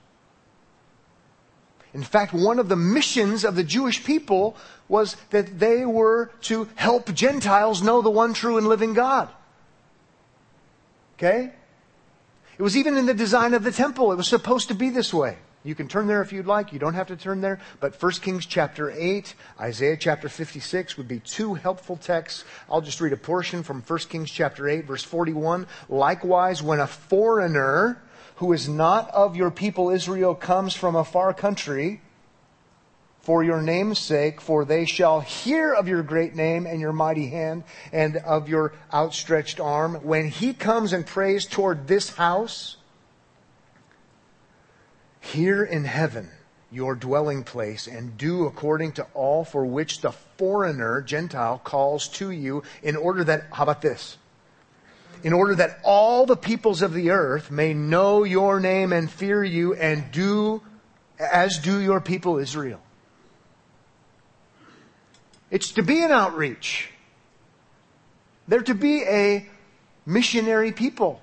In 1.94 2.04
fact, 2.04 2.34
one 2.34 2.60
of 2.60 2.68
the 2.70 2.76
missions 2.76 3.44
of 3.46 3.56
the 3.56 3.64
Jewish 3.64 4.04
people 4.04 4.56
was 4.88 5.16
that 5.30 5.60
they 5.60 5.86
were 5.86 6.30
to 6.42 6.68
help 6.76 7.14
Gentiles 7.14 7.82
know 7.82 8.02
the 8.02 8.10
one 8.10 8.34
true 8.34 8.58
and 8.58 8.68
living 8.68 8.94
God. 8.94 9.30
Okay? 11.18 11.54
It 12.58 12.64
was 12.64 12.78
even 12.78 12.98
in 12.98 13.06
the 13.06 13.14
design 13.14 13.54
of 13.54 13.64
the 13.64 13.72
temple. 13.72 14.12
It 14.12 14.16
was 14.16 14.28
supposed 14.28 14.70
to 14.70 14.76
be 14.76 14.90
this 14.90 15.14
way. 15.14 15.38
You 15.66 15.74
can 15.74 15.88
turn 15.88 16.06
there 16.06 16.22
if 16.22 16.32
you'd 16.32 16.46
like. 16.46 16.72
You 16.72 16.80
don't 16.80 16.94
have 16.94 17.08
to 17.08 17.16
turn 17.16 17.42
there. 17.42 17.60
But 17.80 18.02
1 18.02 18.12
Kings 18.14 18.46
chapter 18.46 18.92
8, 18.92 19.34
Isaiah 19.60 19.98
chapter 19.98 20.30
56 20.30 20.96
would 20.96 21.08
be 21.08 21.20
two 21.20 21.56
helpful 21.56 21.98
texts. 21.98 22.46
I'll 22.70 22.82
just 22.82 23.02
read 23.02 23.14
a 23.14 23.18
portion 23.18 23.64
from 23.64 23.82
1 23.82 24.00
Kings 24.00 24.30
chapter 24.30 24.70
8 24.70 24.86
verse 24.86 25.04
41. 25.04 25.66
Likewise, 25.90 26.62
when 26.62 26.80
a 26.80 26.88
foreigner 26.88 28.02
who 28.36 28.54
is 28.54 28.70
not 28.70 29.10
of 29.10 29.36
your 29.36 29.50
people 29.50 29.90
Israel 29.90 30.36
comes 30.36 30.76
from 30.76 30.96
a 30.96 31.04
far 31.04 31.34
country, 31.34 32.02
for 33.26 33.44
your 33.44 33.60
name's 33.60 33.98
sake, 33.98 34.40
for 34.40 34.66
they 34.66 34.86
shall 34.86 35.20
hear 35.20 35.74
of 35.74 35.88
your 35.88 36.04
great 36.04 36.36
name 36.36 36.68
and 36.68 36.80
your 36.80 36.94
mighty 36.94 37.28
hand 37.28 37.64
and 37.92 38.18
of 38.18 38.48
your 38.48 38.74
outstretched 38.94 39.60
arm. 39.60 39.96
When 40.04 40.30
he 40.30 40.54
comes 40.54 40.94
and 40.94 41.04
prays 41.08 41.48
toward 41.48 41.88
this 41.88 42.12
house, 42.12 42.78
here 45.20 45.64
in 45.64 45.86
heaven, 45.86 46.30
your 46.72 46.94
dwelling 46.94 47.44
place, 47.44 47.88
and 47.88 48.16
do 48.16 48.46
according 48.46 48.92
to 48.92 49.08
all 49.16 49.44
for 49.44 49.66
which 49.66 50.02
the 50.02 50.12
foreigner, 50.12 51.02
Gentile, 51.02 51.60
calls 51.64 52.08
to 52.10 52.30
you, 52.30 52.62
in 52.84 52.96
order 52.96 53.24
that, 53.24 53.48
how 53.52 53.64
about 53.64 53.82
this? 53.82 54.18
In 55.24 55.34
order 55.34 55.56
that 55.56 55.80
all 55.84 56.28
the 56.28 56.38
peoples 56.38 56.84
of 56.84 56.94
the 56.94 57.10
earth 57.10 57.50
may 57.50 57.74
know 57.74 58.24
your 58.24 58.60
name 58.60 58.94
and 58.94 59.10
fear 59.10 59.44
you 59.44 59.74
and 59.74 60.12
do 60.12 60.62
as 61.20 61.58
do 61.58 61.80
your 61.80 62.00
people 62.00 62.38
Israel. 62.38 62.82
It's 65.56 65.72
to 65.72 65.84
be 65.84 66.04
an 66.04 66.12
outreach. 66.12 66.90
They're 68.50 68.64
to 68.64 68.76
be 68.76 69.04
a 69.04 69.48
missionary 70.06 70.74
people. 70.74 71.22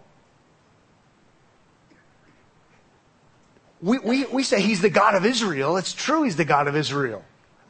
We, 3.82 3.98
we, 3.98 4.24
we 4.24 4.42
say 4.42 4.62
he's 4.62 4.80
the 4.80 4.88
God 4.88 5.16
of 5.16 5.26
Israel. 5.26 5.76
It's 5.76 5.92
true 5.92 6.22
he's 6.22 6.36
the 6.36 6.46
God 6.46 6.66
of 6.66 6.76
Israel. 6.76 7.22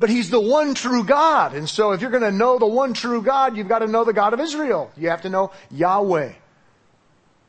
but 0.03 0.11
he's 0.11 0.31
the 0.31 0.41
one 0.41 0.75
true 0.75 1.05
God. 1.05 1.55
And 1.55 1.69
so 1.69 1.93
if 1.93 2.01
you're 2.01 2.11
going 2.11 2.25
to 2.25 2.33
know 2.33 2.59
the 2.59 2.67
one 2.67 2.93
true 2.93 3.23
God, 3.23 3.57
you've 3.57 3.69
got 3.69 3.81
to 3.81 3.87
know 3.87 4.03
the 4.05 4.13
God 4.13 4.33
of 4.33 4.41
Israel. 4.41 4.91
You 4.97 5.11
have 5.11 5.23
to 5.23 5.29
know 5.29 5.53
Yahweh, 5.71 6.33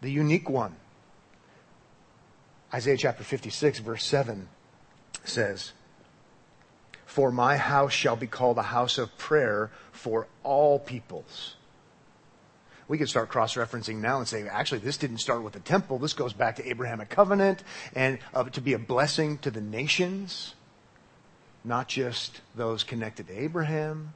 the 0.02 0.12
unique 0.12 0.50
one. 0.50 0.76
Isaiah 2.72 2.98
chapter 2.98 3.24
56 3.24 3.80
verse 3.80 4.06
7 4.06 4.48
says, 5.24 5.74
For 7.14 7.32
my 7.32 7.58
house 7.58 7.94
shall 7.94 8.16
be 8.16 8.28
called 8.28 8.58
a 8.58 8.64
house 8.64 8.98
of 8.98 9.16
prayer 9.18 9.70
for 9.92 10.28
all 10.42 10.80
peoples. 10.80 11.56
We 12.88 12.98
could 12.98 13.08
start 13.08 13.30
cross-referencing 13.30 13.98
now 13.98 14.18
and 14.18 14.28
say, 14.28 14.48
actually, 14.48 14.80
this 14.80 14.98
didn't 14.98 15.20
start 15.20 15.44
with 15.44 15.54
the 15.54 15.60
temple. 15.60 16.00
This 16.00 16.14
goes 16.14 16.34
back 16.34 16.56
to 16.56 16.68
Abrahamic 16.68 17.10
covenant 17.10 17.64
and 17.96 18.18
uh, 18.34 18.44
to 18.46 18.62
be 18.62 18.74
a 18.74 18.80
blessing 18.80 19.38
to 19.40 19.52
the 19.52 19.62
nations 19.62 20.56
not 21.64 21.88
just 21.88 22.42
those 22.56 22.84
connected 22.84 23.28
to 23.28 23.40
Abraham. 23.40 24.14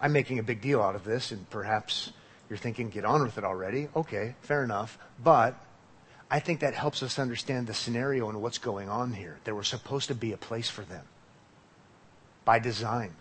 I'm 0.00 0.12
making 0.12 0.38
a 0.38 0.42
big 0.42 0.60
deal 0.60 0.80
out 0.82 0.94
of 0.94 1.04
this, 1.04 1.30
and 1.30 1.48
perhaps 1.50 2.12
you're 2.48 2.58
thinking, 2.58 2.90
get 2.90 3.04
on 3.04 3.22
with 3.22 3.38
it 3.38 3.44
already. 3.44 3.88
Okay, 3.94 4.34
fair 4.42 4.64
enough. 4.64 4.98
But 5.22 5.54
I 6.30 6.38
think 6.38 6.60
that 6.60 6.74
helps 6.74 7.02
us 7.02 7.18
understand 7.18 7.66
the 7.66 7.74
scenario 7.74 8.28
and 8.28 8.40
what's 8.40 8.58
going 8.58 8.88
on 8.88 9.12
here. 9.12 9.38
There 9.44 9.54
was 9.54 9.66
supposed 9.66 10.08
to 10.08 10.14
be 10.14 10.32
a 10.32 10.36
place 10.36 10.70
for 10.70 10.82
them 10.82 11.04
by 12.44 12.60
design. 12.60 13.14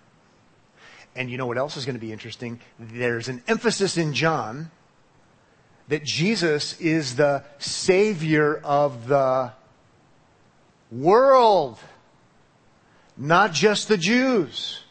And 1.16 1.30
you 1.30 1.38
know 1.38 1.48
what 1.48 1.58
else 1.58 1.76
is 1.76 1.86
going 1.86 1.96
to 1.96 2.00
be 2.00 2.12
interesting? 2.12 2.60
There's 2.78 3.28
an 3.28 3.42
emphasis 3.48 3.98
in 3.98 4.14
John 4.14 4.70
that 5.88 6.04
Jesus 6.04 6.80
is 6.80 7.16
the 7.16 7.44
Savior 7.58 8.62
of 8.64 9.08
the 9.08 9.54
world, 10.92 11.80
not 13.18 13.54
just 13.54 13.88
the 13.88 13.98
Jews. 13.98 14.84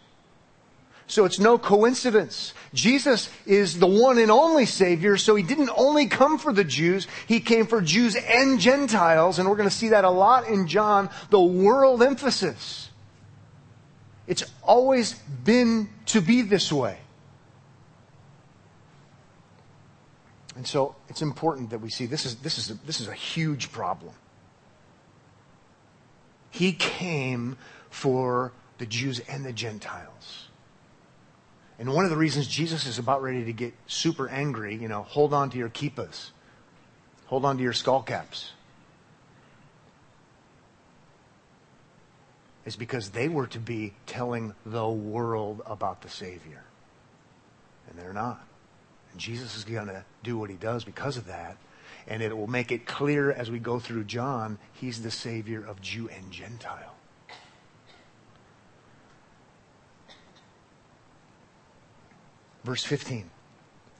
So 1.08 1.24
it's 1.24 1.38
no 1.38 1.56
coincidence. 1.58 2.52
Jesus 2.74 3.30
is 3.46 3.78
the 3.78 3.86
one 3.86 4.18
and 4.18 4.30
only 4.30 4.66
Savior, 4.66 5.16
so 5.16 5.34
He 5.34 5.42
didn't 5.42 5.70
only 5.74 6.06
come 6.06 6.38
for 6.38 6.52
the 6.52 6.64
Jews, 6.64 7.06
He 7.26 7.40
came 7.40 7.66
for 7.66 7.80
Jews 7.80 8.14
and 8.14 8.60
Gentiles, 8.60 9.38
and 9.38 9.48
we're 9.48 9.56
going 9.56 9.68
to 9.68 9.74
see 9.74 9.88
that 9.88 10.04
a 10.04 10.10
lot 10.10 10.46
in 10.46 10.68
John, 10.68 11.08
the 11.30 11.40
world 11.40 12.02
emphasis. 12.02 12.90
It's 14.26 14.44
always 14.62 15.14
been 15.14 15.88
to 16.06 16.20
be 16.20 16.42
this 16.42 16.70
way. 16.70 16.98
And 20.54 20.66
so 20.66 20.94
it's 21.08 21.22
important 21.22 21.70
that 21.70 21.78
we 21.78 21.88
see 21.88 22.04
this 22.04 22.26
is, 22.26 22.36
this 22.36 22.58
is, 22.58 22.70
a, 22.70 22.74
this 22.84 23.00
is 23.00 23.08
a 23.08 23.14
huge 23.14 23.72
problem. 23.72 24.12
He 26.50 26.72
came 26.72 27.56
for 27.88 28.52
the 28.76 28.84
Jews 28.84 29.20
and 29.20 29.46
the 29.46 29.52
Gentiles. 29.52 30.47
And 31.78 31.94
one 31.94 32.04
of 32.04 32.10
the 32.10 32.16
reasons 32.16 32.48
Jesus 32.48 32.86
is 32.86 32.98
about 32.98 33.22
ready 33.22 33.44
to 33.44 33.52
get 33.52 33.72
super 33.86 34.28
angry, 34.28 34.74
you 34.74 34.88
know, 34.88 35.02
hold 35.02 35.32
on 35.32 35.50
to 35.50 35.58
your 35.58 35.68
kippas. 35.68 36.30
Hold 37.26 37.44
on 37.44 37.56
to 37.58 37.62
your 37.62 37.72
skull 37.72 38.02
caps. 38.02 38.52
Is 42.64 42.76
because 42.76 43.10
they 43.10 43.28
were 43.28 43.46
to 43.48 43.60
be 43.60 43.94
telling 44.06 44.54
the 44.66 44.88
world 44.88 45.62
about 45.64 46.02
the 46.02 46.08
Savior. 46.08 46.64
And 47.88 47.98
they're 47.98 48.12
not. 48.12 48.44
And 49.12 49.20
Jesus 49.20 49.56
is 49.56 49.64
going 49.64 49.86
to 49.86 50.04
do 50.22 50.36
what 50.36 50.50
he 50.50 50.56
does 50.56 50.84
because 50.84 51.16
of 51.16 51.26
that 51.26 51.56
and 52.08 52.22
it 52.22 52.36
will 52.36 52.46
make 52.46 52.72
it 52.72 52.86
clear 52.86 53.30
as 53.30 53.50
we 53.50 53.58
go 53.58 53.78
through 53.78 54.04
John, 54.04 54.58
he's 54.72 55.02
the 55.02 55.10
Savior 55.10 55.64
of 55.64 55.80
Jew 55.80 56.08
and 56.08 56.32
Gentile. 56.32 56.94
Verse 62.68 62.84
15. 62.84 63.30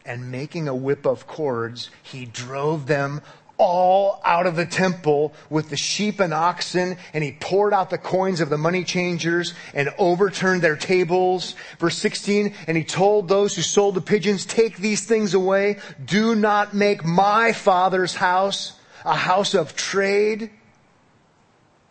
And 0.05 0.31
making 0.31 0.69
a 0.69 0.75
whip 0.75 1.07
of 1.07 1.27
cords, 1.27 1.89
he 2.03 2.27
drove 2.27 2.87
them 2.87 3.23
all 3.57 4.21
out 4.27 4.47
of 4.47 4.57
the 4.57 4.67
temple 4.67 5.33
with 5.49 5.71
the 5.71 5.77
sheep 5.77 6.21
and 6.21 6.35
oxen, 6.35 6.99
and 7.15 7.25
he 7.25 7.33
poured 7.33 7.73
out 7.73 7.89
the 7.89 7.97
coins 7.97 8.43
of 8.43 8.51
the 8.51 8.59
money 8.59 8.85
changers 8.85 9.55
and 9.73 9.89
overturned 9.97 10.61
their 10.61 10.77
tables. 10.77 11.55
Verse 11.79 11.97
16, 11.97 12.55
and 12.67 12.77
he 12.77 12.85
told 12.85 13.27
those 13.27 13.57
who 13.57 13.63
sold 13.63 13.95
the 13.95 14.03
pigeons, 14.03 14.45
take 14.45 14.77
these 14.77 15.07
things 15.07 15.33
away. 15.33 15.79
Do 16.05 16.35
not 16.35 16.75
make 16.75 17.03
my 17.03 17.53
father's 17.53 18.17
house 18.17 18.75
a 19.03 19.17
house 19.17 19.55
of 19.55 19.77
trade. 19.77 20.51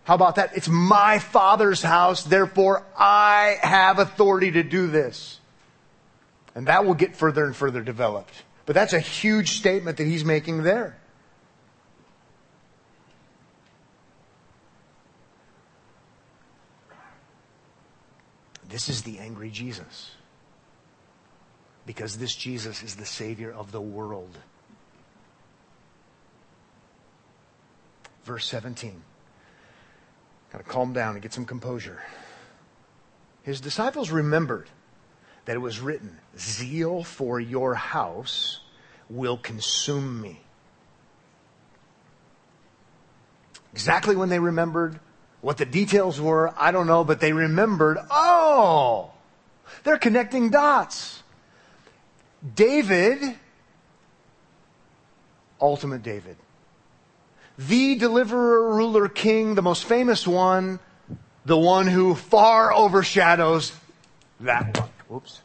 How 0.04 0.14
about 0.14 0.36
that? 0.36 0.56
It's 0.56 0.70
my 0.70 1.18
father's 1.18 1.82
house, 1.82 2.24
therefore 2.24 2.84
I 2.96 3.58
have 3.64 3.98
authority 3.98 4.52
to 4.52 4.62
do 4.62 4.86
this. 4.86 5.40
And 6.58 6.66
that 6.66 6.86
will 6.86 6.96
get 6.96 7.16
further 7.16 7.46
and 7.46 7.56
further 7.56 7.84
developed. 7.84 8.34
But 8.66 8.74
that's 8.74 8.94
a 8.94 9.00
huge 9.00 9.52
statement 9.52 9.98
that 9.98 10.08
he's 10.08 10.26
making 10.26 10.64
there. 10.64 10.98
This 18.68 18.90
is 18.90 19.04
the 19.04 19.20
angry 19.20 19.52
Jesus. 19.52 20.10
Because 21.86 22.18
this 22.18 22.36
Jesus 22.36 22.82
is 22.82 22.96
the 22.96 23.06
Savior 23.06 23.54
of 23.54 23.72
the 23.72 23.80
world. 23.80 24.36
Verse 28.24 28.48
17. 28.48 29.00
Got 30.52 30.58
to 30.58 30.64
calm 30.64 30.92
down 30.92 31.14
and 31.14 31.22
get 31.22 31.34
some 31.34 31.46
composure. 31.46 32.02
His 33.44 33.62
disciples 33.62 34.10
remembered 34.10 34.72
that 35.48 35.56
it 35.56 35.60
was 35.60 35.80
written, 35.80 36.20
Zeal 36.38 37.04
for 37.04 37.40
your 37.40 37.74
house 37.74 38.60
will 39.10 39.38
consume 39.38 40.22
me. 40.22 40.42
Exactly 43.72 44.16
when 44.18 44.28
they 44.28 44.40
remembered, 44.40 45.00
what 45.40 45.58
the 45.58 45.66
details 45.66 46.20
were, 46.20 46.54
I 46.58 46.72
don't 46.72 46.86
know, 46.86 47.06
but 47.06 47.22
they 47.22 47.32
remembered, 47.32 47.98
oh, 48.12 49.12
they're 49.86 49.98
connecting 49.98 50.50
dots. 50.50 51.24
David, 52.56 53.38
ultimate 55.62 56.04
David, 56.04 56.36
the 57.58 57.96
deliverer, 57.96 58.76
ruler, 58.76 59.08
king, 59.08 59.56
the 59.56 59.62
most 59.62 59.86
famous 59.86 60.28
one, 60.28 60.80
the 61.46 61.58
one 61.58 61.88
who 61.88 62.16
far 62.16 62.74
overshadows 62.74 63.72
that 64.42 64.78
one. 64.78 64.90
Whoops. 65.08 65.42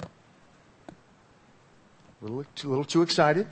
A 0.00 0.06
little 2.20 2.44
too, 2.54 2.68
little 2.68 2.84
too 2.84 3.02
excited. 3.02 3.46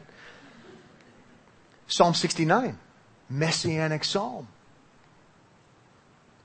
Psalm 1.86 2.14
69 2.14 2.78
messianic 3.32 4.04
psalm. 4.04 4.46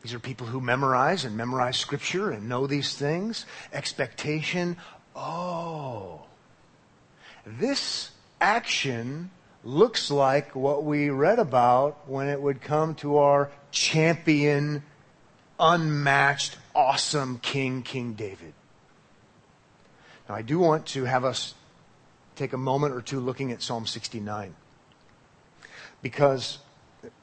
These 0.01 0.13
are 0.13 0.19
people 0.19 0.47
who 0.47 0.61
memorize 0.61 1.25
and 1.25 1.35
memorize 1.35 1.77
scripture 1.77 2.31
and 2.31 2.47
know 2.47 2.65
these 2.65 2.95
things. 2.95 3.45
Expectation. 3.73 4.77
Oh, 5.15 6.21
this 7.45 8.11
action 8.39 9.31
looks 9.63 10.09
like 10.09 10.55
what 10.55 10.85
we 10.85 11.09
read 11.09 11.39
about 11.39 12.07
when 12.07 12.29
it 12.29 12.41
would 12.41 12.61
come 12.61 12.95
to 12.95 13.17
our 13.17 13.51
champion, 13.71 14.83
unmatched, 15.59 16.57
awesome 16.75 17.39
King, 17.39 17.83
King 17.83 18.13
David. 18.13 18.53
Now, 20.27 20.35
I 20.35 20.41
do 20.41 20.59
want 20.59 20.85
to 20.87 21.05
have 21.05 21.25
us 21.25 21.55
take 22.35 22.53
a 22.53 22.57
moment 22.57 22.93
or 22.93 23.01
two 23.01 23.19
looking 23.19 23.51
at 23.51 23.61
Psalm 23.61 23.85
69 23.85 24.53
because 26.01 26.59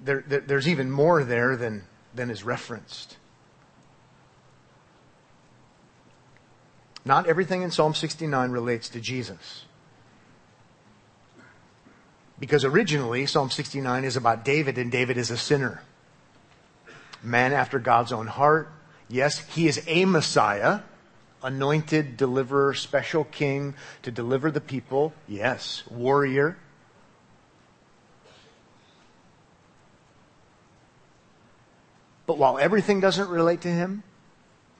there, 0.01 0.25
there, 0.27 0.40
there's 0.40 0.68
even 0.68 0.90
more 0.90 1.23
there 1.25 1.57
than, 1.57 1.85
than 2.14 2.31
is 2.31 2.42
referenced. 2.42 3.16
Not 7.05 7.27
everything 7.27 7.62
in 7.62 7.70
Psalm 7.70 7.94
69 7.94 8.51
relates 8.51 8.88
to 8.90 9.01
Jesus. 9.01 9.66
Because 12.38 12.64
originally, 12.64 13.27
Psalm 13.27 13.51
69 13.51 14.05
is 14.05 14.16
about 14.16 14.44
David, 14.44 14.79
and 14.79 14.90
David 14.90 15.18
is 15.18 15.31
a 15.31 15.37
sinner. 15.37 15.83
Man 17.24 17.52
after 17.52 17.78
God's 17.78 18.12
own 18.12 18.26
heart. 18.26 18.70
Yes, 19.08 19.38
he 19.38 19.68
is 19.68 19.82
a 19.87 20.04
Messiah, 20.04 20.80
anointed 21.42 22.16
deliverer, 22.16 22.74
special 22.74 23.24
king 23.24 23.74
to 24.02 24.10
deliver 24.10 24.50
the 24.50 24.60
people. 24.60 25.12
Yes, 25.28 25.82
warrior. 25.90 26.56
But 32.26 32.38
while 32.38 32.58
everything 32.58 33.00
doesn't 33.00 33.28
relate 33.28 33.60
to 33.62 33.68
him, 33.68 34.02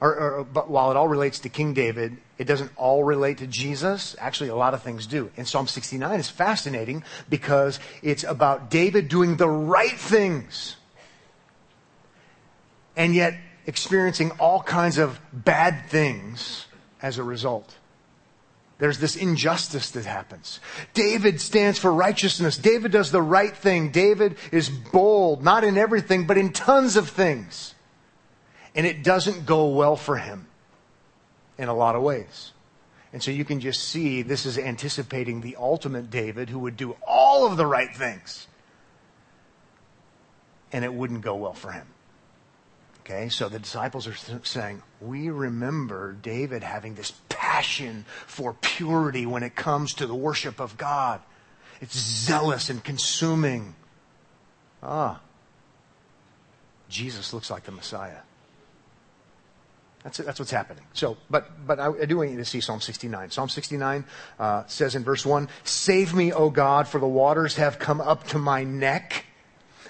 or, 0.01 0.15
or, 0.15 0.43
but 0.43 0.69
while 0.69 0.91
it 0.91 0.97
all 0.97 1.07
relates 1.07 1.39
to 1.39 1.49
King 1.49 1.73
David, 1.73 2.17
it 2.37 2.45
doesn't 2.45 2.71
all 2.75 3.03
relate 3.03 3.37
to 3.37 3.47
Jesus. 3.47 4.15
Actually, 4.19 4.49
a 4.49 4.55
lot 4.55 4.73
of 4.73 4.83
things 4.83 5.07
do. 5.07 5.31
And 5.37 5.47
Psalm 5.47 5.67
69 5.67 6.19
is 6.19 6.29
fascinating 6.29 7.03
because 7.29 7.79
it's 8.01 8.23
about 8.23 8.69
David 8.69 9.07
doing 9.07 9.37
the 9.37 9.47
right 9.47 9.97
things 9.97 10.75
and 12.95 13.13
yet 13.13 13.35
experiencing 13.65 14.31
all 14.39 14.61
kinds 14.61 14.97
of 14.97 15.19
bad 15.33 15.89
things 15.89 16.65
as 17.01 17.17
a 17.17 17.23
result. 17.23 17.75
There's 18.77 18.99
this 18.99 19.15
injustice 19.15 19.91
that 19.91 20.05
happens. 20.05 20.59
David 20.93 21.39
stands 21.39 21.79
for 21.79 21.93
righteousness. 21.93 22.57
David 22.57 22.91
does 22.91 23.09
the 23.09 23.21
right 23.21 23.55
thing. 23.55 23.91
David 23.91 24.35
is 24.51 24.69
bold, 24.69 25.43
not 25.43 25.63
in 25.63 25.77
everything, 25.77 26.27
but 26.27 26.37
in 26.37 26.51
tons 26.51 26.97
of 26.97 27.09
things. 27.09 27.73
And 28.75 28.85
it 28.85 29.03
doesn't 29.03 29.45
go 29.45 29.69
well 29.69 29.95
for 29.95 30.17
him 30.17 30.47
in 31.57 31.69
a 31.69 31.73
lot 31.73 31.95
of 31.95 32.01
ways. 32.01 32.51
And 33.13 33.23
so 33.23 33.31
you 33.31 33.45
can 33.45 33.61
just 33.61 33.81
see 33.81 34.23
this 34.23 34.45
is 34.45 34.57
anticipating 34.57 35.39
the 35.39 35.55
ultimate 35.57 36.09
David 36.09 36.49
who 36.49 36.59
would 36.59 36.75
do 36.75 36.97
all 37.07 37.47
of 37.47 37.55
the 37.55 37.65
right 37.65 37.95
things. 37.95 38.45
And 40.73 40.83
it 40.83 40.93
wouldn't 40.93 41.21
go 41.21 41.35
well 41.35 41.53
for 41.53 41.71
him. 41.71 41.87
Okay, 43.05 43.29
so 43.29 43.49
the 43.49 43.59
disciples 43.59 44.07
are 44.07 44.15
saying, 44.43 44.81
We 44.99 45.29
remember 45.29 46.13
David 46.13 46.63
having 46.63 46.95
this 46.95 47.13
passion 47.29 48.03
for 48.25 48.55
purity 48.61 49.27
when 49.27 49.43
it 49.43 49.55
comes 49.55 49.93
to 49.95 50.07
the 50.07 50.15
worship 50.15 50.59
of 50.59 50.75
God. 50.75 51.21
It's 51.81 51.95
zealous 51.95 52.71
and 52.71 52.83
consuming. 52.83 53.75
Ah, 54.81 55.21
Jesus 56.89 57.31
looks 57.31 57.51
like 57.51 57.65
the 57.65 57.71
Messiah. 57.71 58.21
That's, 60.03 60.17
that's 60.17 60.39
what's 60.39 60.51
happening. 60.51 60.83
So, 60.93 61.17
but, 61.29 61.65
but 61.65 61.79
I, 61.79 61.87
I, 61.87 62.05
do 62.05 62.17
want 62.17 62.29
you 62.29 62.37
to 62.37 62.45
see 62.45 62.61
Psalm 62.61 62.79
69. 62.79 63.31
Psalm 63.31 63.49
69 63.49 64.05
uh, 64.39 64.63
says 64.67 64.95
in 64.95 65.03
verse 65.03 65.25
1, 65.25 65.49
Save 65.63 66.13
me, 66.13 66.31
O 66.31 66.51
God, 66.51 66.87
for 66.87 66.99
the 66.99 67.07
waters 67.07 67.55
have 67.55 67.79
come 67.79 67.99
up 67.99 68.27
to 68.27 68.37
my 68.37 68.63
neck. 68.63 69.24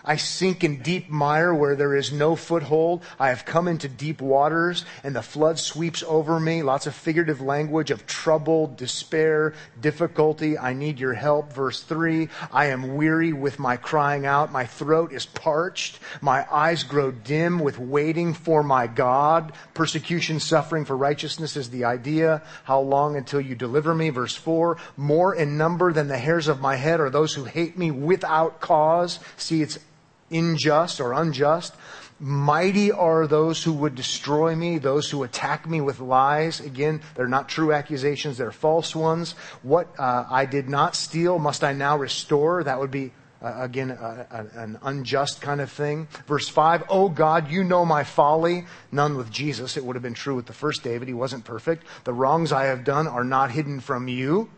I 0.05 0.17
sink 0.17 0.63
in 0.63 0.83
deep 0.83 1.09
mire 1.09 1.53
where 1.53 1.75
there 1.75 1.95
is 1.95 2.13
no 2.13 2.35
foothold. 2.35 3.03
I 3.19 3.29
have 3.29 3.43
come 3.43 3.67
into 3.67 3.87
deep 3.87 4.21
waters 4.21 4.85
and 5.03 5.15
the 5.15 5.23
flood 5.23 5.57
sweeps 5.57 6.03
over 6.07 6.39
me. 6.39 6.61
Lots 6.61 6.85
of 6.85 6.93
figurative 6.93 7.41
language 7.41 7.89
of 7.89 8.05
trouble, 8.05 8.67
despair, 8.67 9.53
difficulty. 9.81 10.57
I 10.57 10.73
need 10.73 10.99
your 10.99 11.13
help. 11.13 11.53
Verse 11.53 11.81
three. 11.81 12.29
I 12.51 12.67
am 12.67 12.95
weary 12.95 13.33
with 13.33 13.57
my 13.57 13.77
crying 13.77 14.27
out. 14.27 14.51
My 14.51 14.65
throat 14.65 15.11
is 15.11 15.25
parched. 15.25 15.99
My 16.21 16.45
eyes 16.51 16.83
grow 16.83 17.11
dim 17.11 17.59
with 17.59 17.79
waiting 17.79 18.35
for 18.35 18.61
my 18.61 18.85
God. 18.85 19.53
Persecution, 19.73 20.39
suffering 20.39 20.85
for 20.85 20.95
righteousness 20.95 21.57
is 21.57 21.71
the 21.71 21.85
idea. 21.85 22.43
How 22.63 22.79
long 22.79 23.15
until 23.15 23.41
you 23.41 23.55
deliver 23.55 23.95
me? 23.95 24.11
Verse 24.11 24.35
four. 24.35 24.77
More 24.97 25.33
in 25.33 25.57
number 25.57 25.91
than 25.91 26.07
the 26.07 26.17
hairs 26.19 26.47
of 26.47 26.61
my 26.61 26.75
head 26.75 26.99
are 26.99 27.09
those 27.09 27.33
who 27.33 27.45
hate 27.45 27.75
me 27.75 27.89
without 27.89 28.61
cause. 28.61 29.19
See, 29.37 29.63
it's 29.63 29.79
unjust 30.31 30.99
or 30.99 31.13
unjust. 31.13 31.75
Mighty 32.19 32.93
are 32.93 33.27
those 33.27 33.61
who 33.63 33.73
would 33.73 33.93
destroy 33.93 34.55
me, 34.55 34.77
those 34.77 35.11
who 35.11 35.23
attack 35.23 35.67
me 35.67 35.81
with 35.81 35.99
lies. 35.99 36.61
Again, 36.61 37.01
they're 37.13 37.27
not 37.27 37.49
true 37.49 37.73
accusations, 37.73 38.38
they're 38.38 38.51
false 38.51 38.95
ones. 38.95 39.33
What 39.63 39.93
uh, 39.99 40.25
I 40.29 40.45
did 40.45 40.69
not 40.69 40.95
steal, 40.95 41.39
must 41.39 41.63
I 41.63 41.73
now 41.73 41.97
restore? 41.97 42.63
That 42.63 42.79
would 42.79 42.91
be, 42.91 43.11
uh, 43.41 43.55
again, 43.57 43.91
uh, 43.91 44.47
an 44.55 44.79
unjust 44.81 45.41
kind 45.41 45.59
of 45.59 45.69
thing. 45.69 46.07
Verse 46.25 46.47
5, 46.47 46.85
Oh 46.88 47.09
God, 47.09 47.51
you 47.51 47.65
know 47.65 47.83
my 47.83 48.05
folly. 48.05 48.65
None 48.93 49.17
with 49.17 49.29
Jesus. 49.29 49.75
It 49.75 49.83
would 49.83 49.97
have 49.97 50.03
been 50.03 50.13
true 50.13 50.35
with 50.35 50.45
the 50.45 50.53
first 50.53 50.83
David. 50.83 51.09
He 51.09 51.13
wasn't 51.13 51.43
perfect. 51.43 51.83
The 52.05 52.13
wrongs 52.13 52.53
I 52.53 52.65
have 52.65 52.85
done 52.85 53.07
are 53.07 53.25
not 53.25 53.51
hidden 53.51 53.81
from 53.81 54.07
you. 54.07 54.49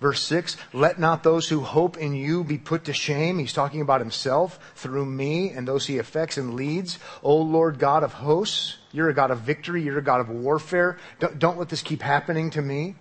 Verse 0.00 0.20
6, 0.22 0.56
let 0.72 0.98
not 0.98 1.22
those 1.22 1.48
who 1.48 1.60
hope 1.60 1.96
in 1.96 2.14
you 2.14 2.44
be 2.44 2.58
put 2.58 2.84
to 2.84 2.92
shame. 2.92 3.38
He's 3.38 3.52
talking 3.52 3.80
about 3.80 4.00
himself 4.00 4.58
through 4.74 5.06
me 5.06 5.50
and 5.50 5.66
those 5.66 5.86
he 5.86 5.98
affects 5.98 6.36
and 6.36 6.54
leads. 6.54 6.98
O 7.22 7.36
Lord 7.36 7.78
God 7.78 8.02
of 8.02 8.12
hosts, 8.12 8.76
you're 8.92 9.08
a 9.08 9.14
God 9.14 9.30
of 9.30 9.40
victory. 9.40 9.82
You're 9.82 9.98
a 9.98 10.02
God 10.02 10.20
of 10.20 10.28
warfare. 10.28 10.98
Don't, 11.20 11.38
don't 11.38 11.58
let 11.58 11.68
this 11.68 11.82
keep 11.82 12.02
happening 12.02 12.50
to 12.50 12.62
me. 12.62 12.96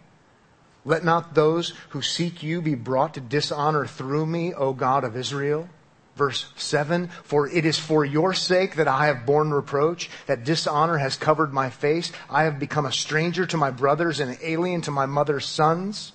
Let 0.85 1.03
not 1.03 1.33
those 1.33 1.73
who 1.89 2.01
seek 2.01 2.43
you 2.43 2.61
be 2.61 2.75
brought 2.75 3.13
to 3.13 3.21
dishonor 3.21 3.85
through 3.85 4.25
me, 4.25 4.53
O 4.53 4.73
God 4.73 5.03
of 5.03 5.15
Israel. 5.15 5.69
Verse 6.15 6.51
7, 6.55 7.07
for 7.23 7.47
it 7.47 7.65
is 7.65 7.79
for 7.79 8.05
your 8.05 8.33
sake 8.35 8.75
that 8.75 8.87
I 8.87 9.07
have 9.07 9.25
borne 9.25 9.51
reproach, 9.51 10.11
that 10.27 10.43
dishonor 10.43 10.97
has 10.97 11.15
covered 11.15 11.51
my 11.51 11.71
face. 11.71 12.11
I 12.29 12.43
have 12.43 12.59
become 12.59 12.85
a 12.85 12.91
stranger 12.91 13.47
to 13.47 13.57
my 13.57 13.71
brothers 13.71 14.19
and 14.19 14.37
alien 14.43 14.81
to 14.81 14.91
my 14.91 15.07
mother's 15.07 15.45
sons. 15.45 16.11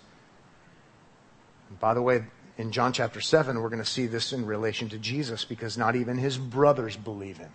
By 1.81 1.95
the 1.95 2.03
way, 2.03 2.25
in 2.57 2.73
John 2.73 2.93
chapter 2.93 3.21
7, 3.21 3.61
we're 3.61 3.69
going 3.69 3.83
to 3.83 3.89
see 3.89 4.07
this 4.07 4.33
in 4.33 4.45
relation 4.47 4.89
to 4.89 4.99
Jesus 4.99 5.45
because 5.45 5.79
not 5.79 5.97
even 5.97 6.19
his 6.19 6.39
brothers 6.39 6.97
believe 6.97 7.39
him. 7.39 7.51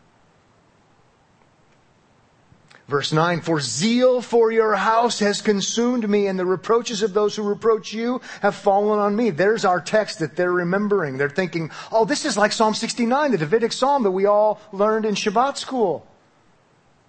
Verse 2.88 3.14
9, 3.14 3.42
for 3.42 3.62
zeal 3.62 4.22
for 4.22 4.52
your 4.52 4.76
house 4.76 5.20
has 5.20 5.42
consumed 5.42 6.10
me, 6.10 6.28
and 6.28 6.38
the 6.38 6.46
reproaches 6.46 7.02
of 7.02 7.14
those 7.14 7.36
who 7.36 7.44
reproach 7.44 7.94
you 7.94 8.20
have 8.42 8.56
fallen 8.56 9.00
on 9.00 9.16
me. 9.16 9.30
There's 9.30 9.64
our 9.64 9.80
text 9.80 10.20
that 10.20 10.36
they're 10.36 10.52
remembering. 10.52 11.18
They're 11.18 11.30
thinking, 11.30 11.72
oh, 11.94 12.04
this 12.04 12.26
is 12.26 12.38
like 12.38 12.52
Psalm 12.52 12.74
69, 12.74 13.32
the 13.32 13.38
Davidic 13.38 13.72
psalm 13.72 14.04
that 14.04 14.12
we 14.12 14.26
all 14.26 14.60
learned 14.74 15.06
in 15.06 15.16
Shabbat 15.16 15.58
school. 15.58 16.06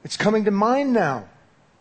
It's 0.05 0.17
coming 0.17 0.45
to 0.45 0.53
mind 0.53 0.93
now. 0.93 1.29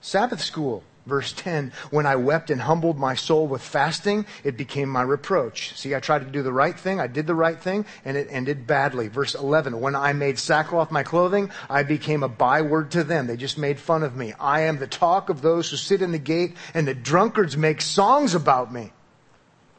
Sabbath 0.02 0.42
school. 0.42 0.84
Verse 1.06 1.34
10, 1.34 1.74
when 1.92 2.06
I 2.06 2.16
wept 2.16 2.50
and 2.50 2.62
humbled 2.62 2.98
my 2.98 3.14
soul 3.14 3.46
with 3.46 3.62
fasting, 3.62 4.26
it 4.46 4.56
became 4.56 4.88
my 4.88 5.02
reproach. 5.02 5.78
See, 5.78 5.94
I 5.94 6.00
tried 6.00 6.20
to 6.20 6.32
do 6.32 6.42
the 6.42 6.54
right 6.54 6.80
thing, 6.80 7.02
I 7.02 7.08
did 7.08 7.28
the 7.28 7.36
right 7.36 7.60
thing, 7.60 7.86
and 8.06 8.16
it 8.16 8.30
ended 8.30 8.66
badly. 8.66 9.10
Verse 9.10 9.36
11, 9.36 9.82
when 9.82 9.96
I 9.96 10.14
made 10.14 10.40
sackcloth 10.40 10.92
my 10.92 11.04
clothing, 11.04 11.52
I 11.70 11.84
became 11.84 12.24
a 12.24 12.30
byword 12.30 12.92
to 12.92 13.04
them. 13.04 13.28
They 13.28 13.36
just 13.36 13.58
made 13.58 13.80
fun 13.80 14.04
of 14.04 14.16
me. 14.16 14.34
I 14.40 14.62
am 14.62 14.78
the 14.78 14.88
talk 14.88 15.28
of 15.28 15.42
those 15.42 15.70
who 15.70 15.76
sit 15.76 16.02
in 16.02 16.14
the 16.14 16.20
gate, 16.20 16.56
and 16.74 16.88
the 16.88 16.94
drunkards 16.94 17.58
make 17.58 17.82
songs 17.82 18.34
about 18.34 18.72
me. 18.72 18.94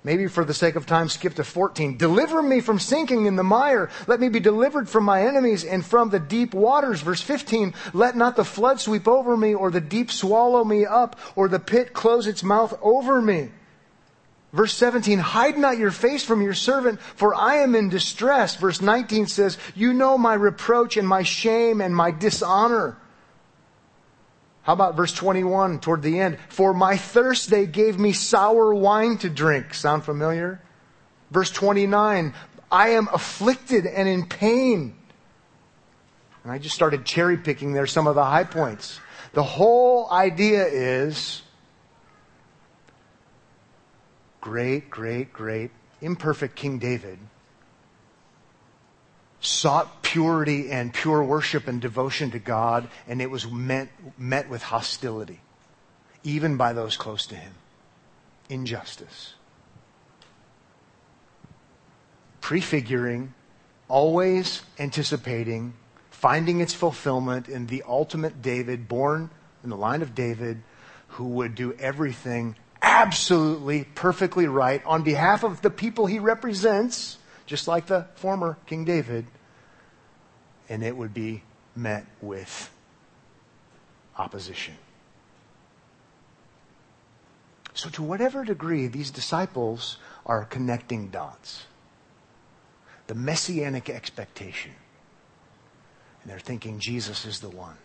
Maybe 0.05 0.27
for 0.27 0.45
the 0.45 0.53
sake 0.53 0.77
of 0.77 0.85
time, 0.85 1.09
skip 1.09 1.35
to 1.37 1.45
14. 1.45 1.97
Deliver 1.97 2.43
me 2.43 2.61
from 2.61 2.79
sinking 2.79 3.25
in 3.25 3.37
the 3.37 3.43
mire. 3.43 3.89
Let 4.07 4.21
me 4.21 4.29
be 4.29 4.39
delivered 4.39 4.87
from 4.87 5.05
my 5.05 5.27
enemies 5.27 5.65
and 5.65 5.85
from 5.85 6.11
the 6.11 6.21
deep 6.21 6.53
waters. 6.53 7.01
Verse 7.01 7.23
15. 7.23 7.73
Let 7.95 8.15
not 8.15 8.37
the 8.37 8.45
flood 8.45 8.81
sweep 8.81 9.09
over 9.09 9.35
me 9.35 9.55
or 9.55 9.71
the 9.71 9.81
deep 9.81 10.13
swallow 10.13 10.63
me 10.63 10.85
up 10.85 11.19
or 11.35 11.49
the 11.49 11.59
pit 11.59 11.95
close 11.95 12.27
its 12.27 12.43
mouth 12.43 12.79
over 12.83 13.23
me. 13.23 13.51
Verse 14.53 14.75
17, 14.75 15.19
hide 15.19 15.59
not 15.59 15.79
your 15.79 15.91
face 15.91 16.23
from 16.23 16.41
your 16.41 16.55
servant, 16.55 17.01
for 17.01 17.35
I 17.35 17.57
am 17.57 17.75
in 17.75 17.89
distress. 17.89 18.55
Verse 18.55 18.81
19 18.81 19.27
says, 19.27 19.59
you 19.75 19.93
know 19.93 20.17
my 20.17 20.35
reproach 20.35 20.97
and 20.97 21.09
my 21.09 21.25
shame 21.25 21.81
and 21.81 21.97
my 21.97 22.13
dishonor. 22.13 22.97
How 24.65 24.73
about 24.73 24.97
verse 24.97 25.13
21 25.13 25.81
toward 25.81 26.03
the 26.03 26.19
end? 26.19 26.39
For 26.49 26.73
my 26.73 26.97
thirst 26.97 27.51
they 27.51 27.67
gave 27.67 27.99
me 27.99 28.13
sour 28.13 28.75
wine 28.75 29.19
to 29.19 29.29
drink. 29.29 29.75
Sound 29.75 30.05
familiar? 30.05 30.61
Verse 31.31 31.51
29, 31.51 32.35
I 32.73 32.89
am 32.89 33.09
afflicted 33.13 33.87
and 33.87 34.09
in 34.09 34.27
pain. 34.27 34.97
And 36.43 36.53
I 36.53 36.59
just 36.59 36.75
started 36.75 37.05
cherry 37.05 37.37
picking 37.37 37.75
there 37.75 37.87
some 37.87 38.07
of 38.07 38.15
the 38.15 38.25
high 38.25 38.45
points. 38.45 39.01
The 39.35 39.43
whole 39.43 40.11
idea 40.11 40.65
is 40.67 41.43
great, 44.41 44.89
great, 44.89 45.33
great, 45.33 45.73
imperfect 46.01 46.57
King 46.57 46.79
David 46.79 47.19
sought 49.47 50.03
purity 50.03 50.71
and 50.71 50.93
pure 50.93 51.23
worship 51.23 51.69
and 51.69 51.81
devotion 51.81 52.31
to 52.31 52.39
God, 52.39 52.89
and 53.07 53.21
it 53.21 53.31
was 53.31 53.51
met, 53.51 53.89
met 54.19 54.49
with 54.49 54.63
hostility, 54.63 55.41
even 56.23 56.57
by 56.57 56.73
those 56.73 56.97
close 56.97 57.27
to 57.27 57.35
him. 57.35 57.53
Injustice. 58.49 59.35
Prefiguring, 62.41 63.35
always 63.89 64.63
anticipating, 64.79 65.75
finding 66.11 66.61
its 66.61 66.75
fulfillment 66.75 67.49
in 67.49 67.67
the 67.67 67.83
ultimate 67.87 68.43
David, 68.43 68.89
born 68.89 69.31
in 69.63 69.71
the 69.71 69.77
line 69.77 70.03
of 70.03 70.15
David, 70.15 70.63
who 71.09 71.25
would 71.25 71.55
do 71.55 71.73
everything 71.75 72.57
absolutely 72.83 73.85
perfectly 73.95 74.47
right 74.47 74.85
on 74.85 75.03
behalf 75.03 75.43
of 75.43 75.63
the 75.63 75.71
people 75.71 76.07
he 76.07 76.19
represents 76.19 77.19
just 77.47 77.69
like 77.69 77.87
the 77.87 78.07
former 78.15 78.57
King 78.67 78.85
David, 78.85 79.27
and 80.69 80.83
it 80.83 80.97
would 80.97 81.13
be 81.13 81.43
met 81.77 82.07
with 82.21 82.71
opposition. 84.19 84.75
So, 87.75 87.91
to 87.91 88.03
whatever 88.03 88.45
degree 88.45 88.87
these 88.87 89.11
disciples 89.11 89.99
are 90.25 90.45
connecting 90.45 91.09
dots, 91.09 91.65
the 93.09 93.15
messianic 93.15 93.91
expectation, 93.91 94.73
and 96.23 96.31
they're 96.31 96.39
thinking 96.39 96.79
Jesus 96.79 97.27
is 97.27 97.41
the 97.41 97.51
one. 97.51 97.77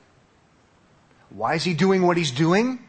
Why 1.31 1.55
is 1.55 1.63
he 1.63 1.73
doing 1.73 2.03
what 2.05 2.17
he's 2.17 2.31
doing? 2.31 2.79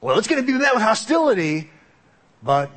Well, 0.00 0.18
it's 0.18 0.28
going 0.28 0.40
to 0.40 0.46
be 0.46 0.56
met 0.56 0.74
with 0.74 0.82
hostility, 0.82 1.70
but 2.42 2.70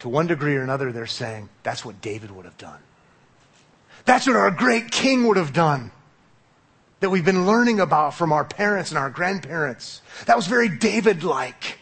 to 0.00 0.08
one 0.08 0.26
degree 0.26 0.56
or 0.56 0.62
another, 0.62 0.92
they're 0.92 1.06
saying 1.06 1.48
that's 1.62 1.84
what 1.84 2.00
David 2.00 2.30
would 2.30 2.44
have 2.44 2.58
done. 2.58 2.80
That's 4.04 4.26
what 4.26 4.36
our 4.36 4.50
great 4.50 4.90
king 4.90 5.26
would 5.26 5.36
have 5.36 5.52
done. 5.52 5.92
That 7.00 7.10
we've 7.10 7.24
been 7.24 7.46
learning 7.46 7.80
about 7.80 8.14
from 8.14 8.32
our 8.32 8.44
parents 8.44 8.90
and 8.90 8.98
our 8.98 9.08
grandparents. 9.08 10.02
That 10.26 10.36
was 10.36 10.46
very 10.46 10.68
David 10.68 11.22
like. 11.22 11.78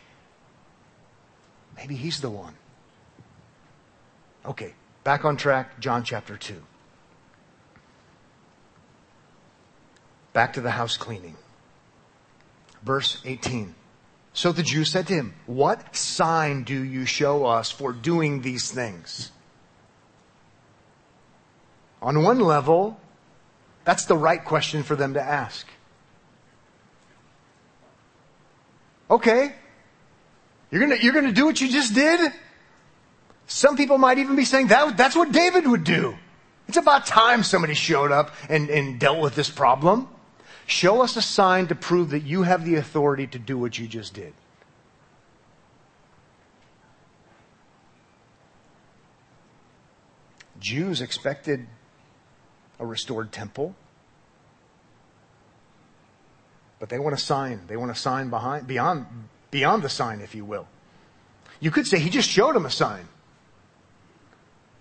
Maybe 1.77 1.97
he's 1.97 2.21
the 2.21 2.31
one. 2.31 2.55
Okay, 4.45 4.75
back 5.05 5.25
on 5.25 5.37
track, 5.37 5.81
John 5.81 6.03
chapter 6.03 6.37
2. 6.37 6.63
Back 10.33 10.53
to 10.53 10.61
the 10.61 10.71
house 10.71 10.97
cleaning. 10.97 11.37
Verse 12.83 13.21
18. 13.25 13.75
So 14.39 14.53
the 14.53 14.63
Jews 14.63 14.89
said 14.89 15.09
to 15.09 15.15
him, 15.15 15.35
What 15.47 15.97
sign 15.97 16.63
do 16.63 16.81
you 16.81 17.07
show 17.07 17.45
us 17.45 17.73
for 17.73 17.93
doing 17.93 18.41
these 18.41 18.71
things? 18.71 19.33
On 22.01 22.23
one 22.23 22.39
level, 22.39 23.01
that's 23.85 24.05
the 24.05 24.17
right 24.17 24.45
question 24.45 24.85
for 24.85 24.95
them 24.95 25.15
to 25.15 25.21
ask. 25.21 25.67
Okay. 29.11 29.57
You're 30.71 30.83
gonna, 30.83 30.99
you're 31.03 31.15
gonna 31.15 31.33
do 31.33 31.45
what 31.45 31.61
you 31.61 31.69
just 31.69 31.93
did? 31.93 32.33
Some 33.49 33.77
people 33.77 33.99
might 33.99 34.19
even 34.19 34.37
be 34.37 34.45
saying 34.45 34.69
that, 34.69 34.97
that's 34.97 35.17
what 35.17 35.33
David 35.33 35.67
would 35.67 35.83
do. 35.83 36.15
It's 36.69 36.77
about 36.77 37.07
time 37.07 37.43
somebody 37.43 37.75
showed 37.75 38.13
up 38.13 38.33
and, 38.49 38.71
and 38.71 39.01
dealt 39.01 39.19
with 39.19 39.35
this 39.35 39.51
problem. 39.51 40.09
Show 40.69 41.01
us 41.01 41.17
a 41.17 41.23
sign 41.23 41.67
to 41.69 41.75
prove 41.75 42.11
that 42.11 42.25
you 42.25 42.43
have 42.43 42.63
the 42.63 42.75
authority 42.75 43.27
to 43.29 43.39
do 43.39 43.57
what 43.57 43.79
you 43.79 43.89
just 43.89 44.13
did. 44.13 44.35
Jews 50.61 51.01
expected 51.01 51.67
a 52.79 52.85
restored 52.85 53.33
temple. 53.33 53.75
But 56.79 56.91
they 56.91 56.99
want 56.99 57.15
a 57.15 57.19
sign. 57.19 57.63
They 57.67 57.79
want 57.79 57.91
a 57.91 57.95
sign 57.95 58.29
behind, 58.29 58.67
beyond, 58.67 59.07
beyond 59.51 59.83
the 59.83 59.89
sign, 59.89 60.21
if 60.21 60.35
you 60.35 60.45
will. 60.45 60.69
You 61.61 61.71
could 61.71 61.87
say 61.87 61.99
he 61.99 62.11
just 62.11 62.29
showed 62.29 62.55
them 62.55 62.67
a 62.67 62.71
sign. 62.71 63.09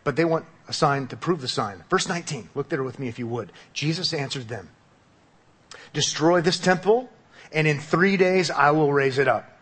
But 0.04 0.18
they 0.18 0.26
want 0.26 0.46
a 0.68 0.74
sign 0.74 1.08
to 1.08 1.16
prove 1.16 1.40
the 1.40 1.48
sign. 1.48 1.86
Verse 1.90 2.10
19. 2.10 2.50
Look 2.56 2.68
there 2.68 2.84
with 2.84 3.00
me 3.00 3.08
if 3.08 3.18
you 3.18 3.28
would. 3.28 3.54
Jesus 3.72 4.14
answered 4.14 4.50
them. 4.50 4.70
Destroy 5.94 6.42
this 6.42 6.60
temple, 6.60 7.10
and 7.52 7.68
in 7.68 7.80
three 7.80 8.18
days 8.18 8.52
I 8.52 8.72
will 8.72 8.92
raise 8.92 9.18
it 9.18 9.28
up. 9.28 9.58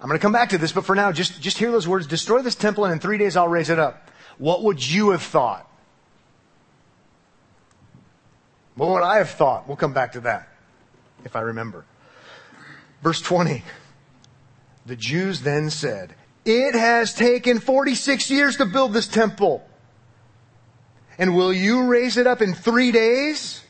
I'm 0.00 0.08
going 0.08 0.18
to 0.18 0.22
come 0.22 0.32
back 0.32 0.48
to 0.48 0.58
this, 0.58 0.72
but 0.72 0.84
for 0.84 0.96
now, 0.96 1.12
just, 1.12 1.40
just 1.40 1.58
hear 1.58 1.70
those 1.70 1.86
words. 1.86 2.08
Destroy 2.08 2.42
this 2.42 2.56
temple, 2.56 2.84
and 2.84 2.92
in 2.92 2.98
three 2.98 3.18
days 3.18 3.36
I'll 3.36 3.48
raise 3.48 3.70
it 3.70 3.78
up. 3.78 4.10
What 4.36 4.64
would 4.64 4.84
you 4.84 5.10
have 5.10 5.22
thought? 5.22 5.70
What 8.74 8.90
would 8.90 9.02
I 9.02 9.18
have 9.18 9.30
thought? 9.30 9.68
We'll 9.68 9.76
come 9.76 9.92
back 9.92 10.12
to 10.12 10.20
that, 10.20 10.48
if 11.24 11.36
I 11.36 11.40
remember. 11.40 11.84
Verse 13.02 13.20
20. 13.20 13.62
The 14.86 14.96
Jews 14.96 15.42
then 15.42 15.70
said, 15.70 16.14
It 16.44 16.74
has 16.74 17.14
taken 17.14 17.60
46 17.60 18.30
years 18.30 18.56
to 18.56 18.66
build 18.66 18.92
this 18.92 19.06
temple. 19.06 19.64
And 21.18 21.36
will 21.36 21.52
you 21.52 21.84
raise 21.84 22.16
it 22.16 22.26
up 22.26 22.40
in 22.42 22.54
three 22.54 22.90
days? 22.90 23.62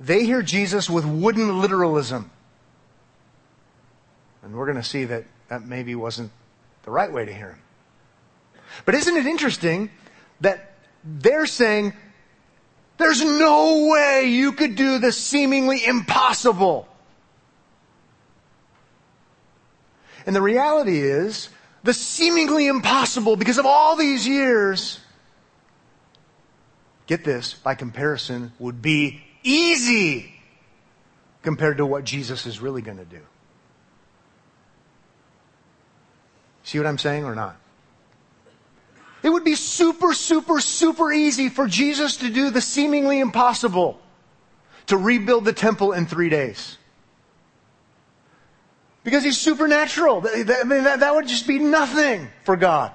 They 0.00 0.24
hear 0.24 0.42
Jesus 0.42 0.88
with 0.88 1.04
wooden 1.04 1.60
literalism. 1.60 2.30
And 4.42 4.54
we're 4.54 4.66
going 4.66 4.76
to 4.76 4.82
see 4.82 5.04
that 5.06 5.24
that 5.48 5.66
maybe 5.66 5.94
wasn't 5.94 6.30
the 6.84 6.90
right 6.90 7.12
way 7.12 7.24
to 7.24 7.32
hear 7.32 7.50
him. 7.50 7.62
But 8.84 8.94
isn't 8.94 9.16
it 9.16 9.26
interesting 9.26 9.90
that 10.40 10.72
they're 11.04 11.46
saying, 11.46 11.92
there's 12.96 13.22
no 13.22 13.88
way 13.90 14.26
you 14.26 14.52
could 14.52 14.74
do 14.74 14.98
the 14.98 15.12
seemingly 15.12 15.84
impossible. 15.84 16.88
And 20.26 20.34
the 20.34 20.42
reality 20.42 21.00
is, 21.00 21.48
the 21.84 21.92
seemingly 21.92 22.66
impossible, 22.66 23.36
because 23.36 23.58
of 23.58 23.66
all 23.66 23.94
these 23.94 24.26
years, 24.26 24.98
get 27.06 27.24
this, 27.24 27.52
by 27.54 27.74
comparison, 27.74 28.52
would 28.58 28.82
be 28.82 29.22
easy 29.42 30.32
compared 31.42 31.76
to 31.76 31.86
what 31.86 32.04
Jesus 32.04 32.46
is 32.46 32.58
really 32.58 32.80
going 32.80 32.96
to 32.96 33.04
do. 33.04 33.20
See 36.62 36.78
what 36.78 36.86
I'm 36.86 36.98
saying 36.98 37.24
or 37.24 37.34
not? 37.34 37.56
It 39.22 39.28
would 39.28 39.44
be 39.44 39.54
super, 39.54 40.14
super, 40.14 40.60
super 40.60 41.12
easy 41.12 41.50
for 41.50 41.66
Jesus 41.66 42.16
to 42.18 42.30
do 42.30 42.48
the 42.48 42.62
seemingly 42.62 43.20
impossible 43.20 44.00
to 44.86 44.96
rebuild 44.96 45.44
the 45.44 45.52
temple 45.52 45.92
in 45.92 46.06
three 46.06 46.30
days. 46.30 46.78
Because 49.04 49.22
he's 49.22 49.38
supernatural. 49.38 50.26
I 50.26 50.64
mean, 50.64 50.84
that, 50.84 51.00
that 51.00 51.14
would 51.14 51.28
just 51.28 51.46
be 51.46 51.58
nothing 51.58 52.28
for 52.44 52.56
God. 52.56 52.90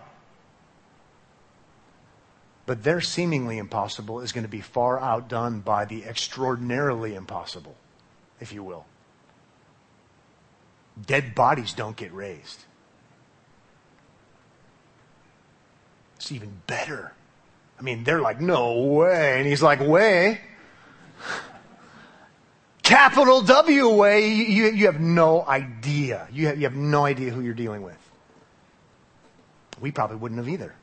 But 2.65 2.83
their 2.83 2.99
seemingly 2.99 3.57
impossible 3.57 4.19
is 4.19 4.31
going 4.31 4.43
to 4.43 4.49
be 4.49 4.61
far 4.61 4.99
outdone 4.99 5.61
by 5.61 5.85
the 5.85 6.03
extraordinarily 6.03 7.15
impossible, 7.15 7.75
if 8.39 8.51
you 8.51 8.63
will. 8.63 8.85
Dead 11.05 11.33
bodies 11.33 11.73
don't 11.73 11.95
get 11.95 12.13
raised. 12.13 12.65
It's 16.17 16.31
even 16.31 16.61
better. 16.67 17.13
I 17.79 17.81
mean, 17.81 18.03
they're 18.03 18.19
like, 18.19 18.41
no 18.41 18.81
way. 18.83 19.39
And 19.39 19.47
he's 19.47 19.63
like, 19.63 19.79
way. 19.79 20.41
Capital 22.89 23.41
W 23.41 23.89
way. 23.89 24.29
You, 24.29 24.71
you 24.71 24.87
have 24.87 24.99
no 24.99 25.45
idea. 25.45 26.27
You 26.31 26.47
have, 26.47 26.57
you 26.57 26.63
have 26.63 26.75
no 26.75 27.05
idea 27.05 27.29
who 27.29 27.41
you're 27.41 27.53
dealing 27.53 27.83
with. 27.83 27.97
We 29.79 29.91
probably 29.91 30.17
wouldn't 30.17 30.39
have 30.39 30.49
either. 30.49 30.73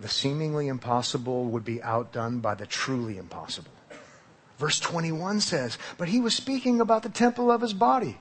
The 0.00 0.08
seemingly 0.08 0.68
impossible 0.68 1.44
would 1.46 1.64
be 1.64 1.82
outdone 1.82 2.40
by 2.40 2.54
the 2.54 2.66
truly 2.66 3.18
impossible. 3.18 3.70
Verse 4.58 4.80
21 4.80 5.40
says, 5.40 5.76
But 5.98 6.08
he 6.08 6.20
was 6.20 6.34
speaking 6.34 6.80
about 6.80 7.02
the 7.02 7.08
temple 7.10 7.50
of 7.50 7.60
his 7.60 7.74
body 7.74 8.18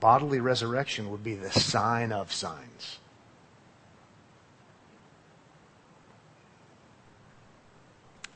bodily 0.00 0.40
resurrection 0.40 1.10
would 1.10 1.22
be 1.22 1.34
the 1.34 1.50
sign 1.50 2.10
of 2.10 2.32
signs. 2.32 2.98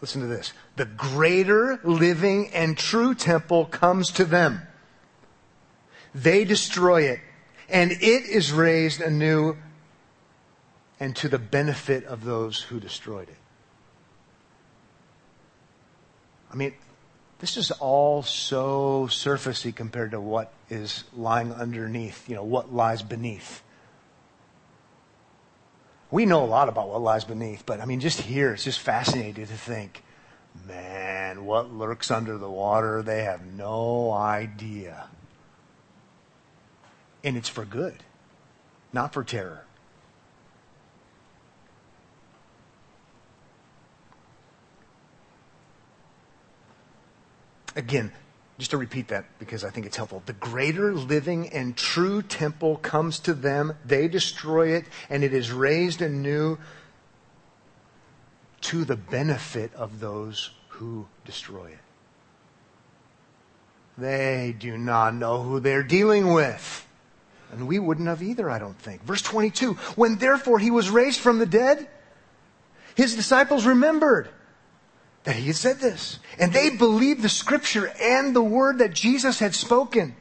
Listen 0.04 0.20
to 0.20 0.26
this. 0.26 0.52
The 0.76 0.84
greater 0.84 1.80
living 1.82 2.50
and 2.52 2.76
true 2.76 3.14
temple 3.14 3.64
comes 3.64 4.10
to 4.10 4.26
them. 4.26 4.60
They 6.14 6.44
destroy 6.44 7.04
it, 7.04 7.20
and 7.70 7.90
it 7.90 8.26
is 8.26 8.52
raised 8.52 9.00
anew 9.00 9.56
and 11.00 11.16
to 11.16 11.28
the 11.30 11.38
benefit 11.38 12.04
of 12.04 12.22
those 12.22 12.60
who 12.60 12.80
destroyed 12.80 13.30
it. 13.30 13.38
I 16.52 16.56
mean, 16.56 16.74
this 17.38 17.56
is 17.56 17.70
all 17.70 18.22
so 18.22 19.06
surfacey 19.08 19.74
compared 19.74 20.10
to 20.10 20.20
what 20.20 20.52
is 20.68 21.04
lying 21.16 21.50
underneath, 21.50 22.28
you 22.28 22.34
know, 22.34 22.44
what 22.44 22.74
lies 22.74 23.00
beneath. 23.00 23.62
We 26.14 26.26
know 26.26 26.44
a 26.44 26.46
lot 26.46 26.68
about 26.68 26.90
what 26.90 27.02
lies 27.02 27.24
beneath, 27.24 27.66
but 27.66 27.80
I 27.80 27.86
mean, 27.86 27.98
just 27.98 28.20
here, 28.20 28.52
it's 28.52 28.62
just 28.62 28.78
fascinating 28.78 29.48
to 29.48 29.52
think, 29.52 30.04
man, 30.64 31.44
what 31.44 31.72
lurks 31.72 32.08
under 32.08 32.38
the 32.38 32.48
water, 32.48 33.02
they 33.02 33.24
have 33.24 33.44
no 33.44 34.12
idea. 34.12 35.08
And 37.24 37.36
it's 37.36 37.48
for 37.48 37.64
good, 37.64 38.04
not 38.92 39.12
for 39.12 39.24
terror. 39.24 39.64
Again, 47.74 48.12
just 48.58 48.70
to 48.70 48.76
repeat 48.76 49.08
that 49.08 49.24
because 49.38 49.64
I 49.64 49.70
think 49.70 49.86
it's 49.86 49.96
helpful. 49.96 50.22
The 50.26 50.32
greater 50.32 50.94
living 50.94 51.48
and 51.48 51.76
true 51.76 52.22
temple 52.22 52.76
comes 52.76 53.18
to 53.20 53.34
them. 53.34 53.74
They 53.84 54.06
destroy 54.06 54.68
it 54.68 54.84
and 55.10 55.24
it 55.24 55.34
is 55.34 55.50
raised 55.50 56.02
anew 56.02 56.58
to 58.62 58.84
the 58.84 58.96
benefit 58.96 59.74
of 59.74 60.00
those 60.00 60.50
who 60.68 61.06
destroy 61.24 61.66
it. 61.66 61.78
They 63.98 64.54
do 64.58 64.78
not 64.78 65.14
know 65.14 65.42
who 65.42 65.60
they're 65.60 65.82
dealing 65.82 66.32
with. 66.32 66.86
And 67.52 67.68
we 67.68 67.78
wouldn't 67.78 68.08
have 68.08 68.22
either, 68.22 68.50
I 68.50 68.58
don't 68.58 68.78
think. 68.78 69.04
Verse 69.04 69.22
22 69.22 69.74
When 69.94 70.16
therefore 70.16 70.58
he 70.58 70.70
was 70.70 70.90
raised 70.90 71.20
from 71.20 71.38
the 71.38 71.46
dead, 71.46 71.88
his 72.94 73.14
disciples 73.14 73.66
remembered 73.66 74.28
that 75.24 75.36
he 75.36 75.46
had 75.48 75.56
said 75.56 75.78
this. 75.78 76.18
And 76.38 76.52
they 76.52 76.70
believed 76.70 77.22
the 77.22 77.28
scripture 77.28 77.92
and 78.00 78.36
the 78.36 78.42
word 78.42 78.78
that 78.78 78.92
Jesus 78.92 79.38
had 79.38 79.54
spoken. 79.54 80.14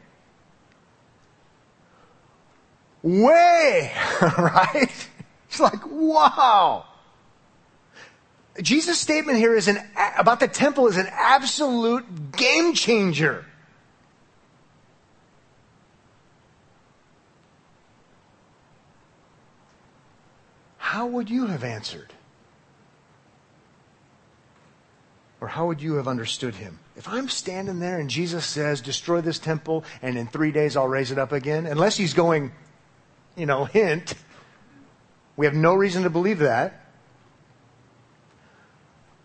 Way, 3.02 3.92
right? 4.38 5.08
It's 5.50 5.60
like, 5.60 5.86
wow. 5.86 6.86
Jesus' 8.62 9.00
statement 9.00 9.38
here 9.38 9.56
is 9.56 9.68
an, 9.68 9.80
about 10.18 10.40
the 10.40 10.48
temple 10.48 10.88
is 10.88 10.98
an 10.98 11.08
absolute 11.12 12.32
game 12.32 12.74
changer. 12.74 13.46
How 20.78 21.08
would 21.08 21.30
you 21.30 21.48
have 21.48 21.64
answered? 21.64 22.14
Or 25.44 25.48
how 25.48 25.68
would 25.68 25.82
you 25.82 25.96
have 25.96 26.08
understood 26.08 26.56
him? 26.56 26.80
If 26.96 27.10
I'm 27.10 27.28
standing 27.28 27.82
there 27.82 28.00
and 28.00 28.10
Jesus 28.10 28.46
says, 28.46 28.80
destroy 28.80 29.20
this 29.20 29.40
temple 29.40 29.84
and 30.02 30.18
in 30.18 30.26
three 30.26 30.54
days 30.54 30.78
I'll 30.78 30.88
raise 30.88 31.12
it 31.12 31.18
up 31.20 31.34
again, 31.34 31.66
unless 31.66 31.98
he's 31.98 32.14
going, 32.14 32.54
you 33.36 33.46
know, 33.46 33.66
hint, 33.80 34.16
we 35.36 35.46
have 35.46 35.54
no 35.54 35.74
reason 35.74 36.04
to 36.04 36.10
believe 36.10 36.40
that. 36.40 36.86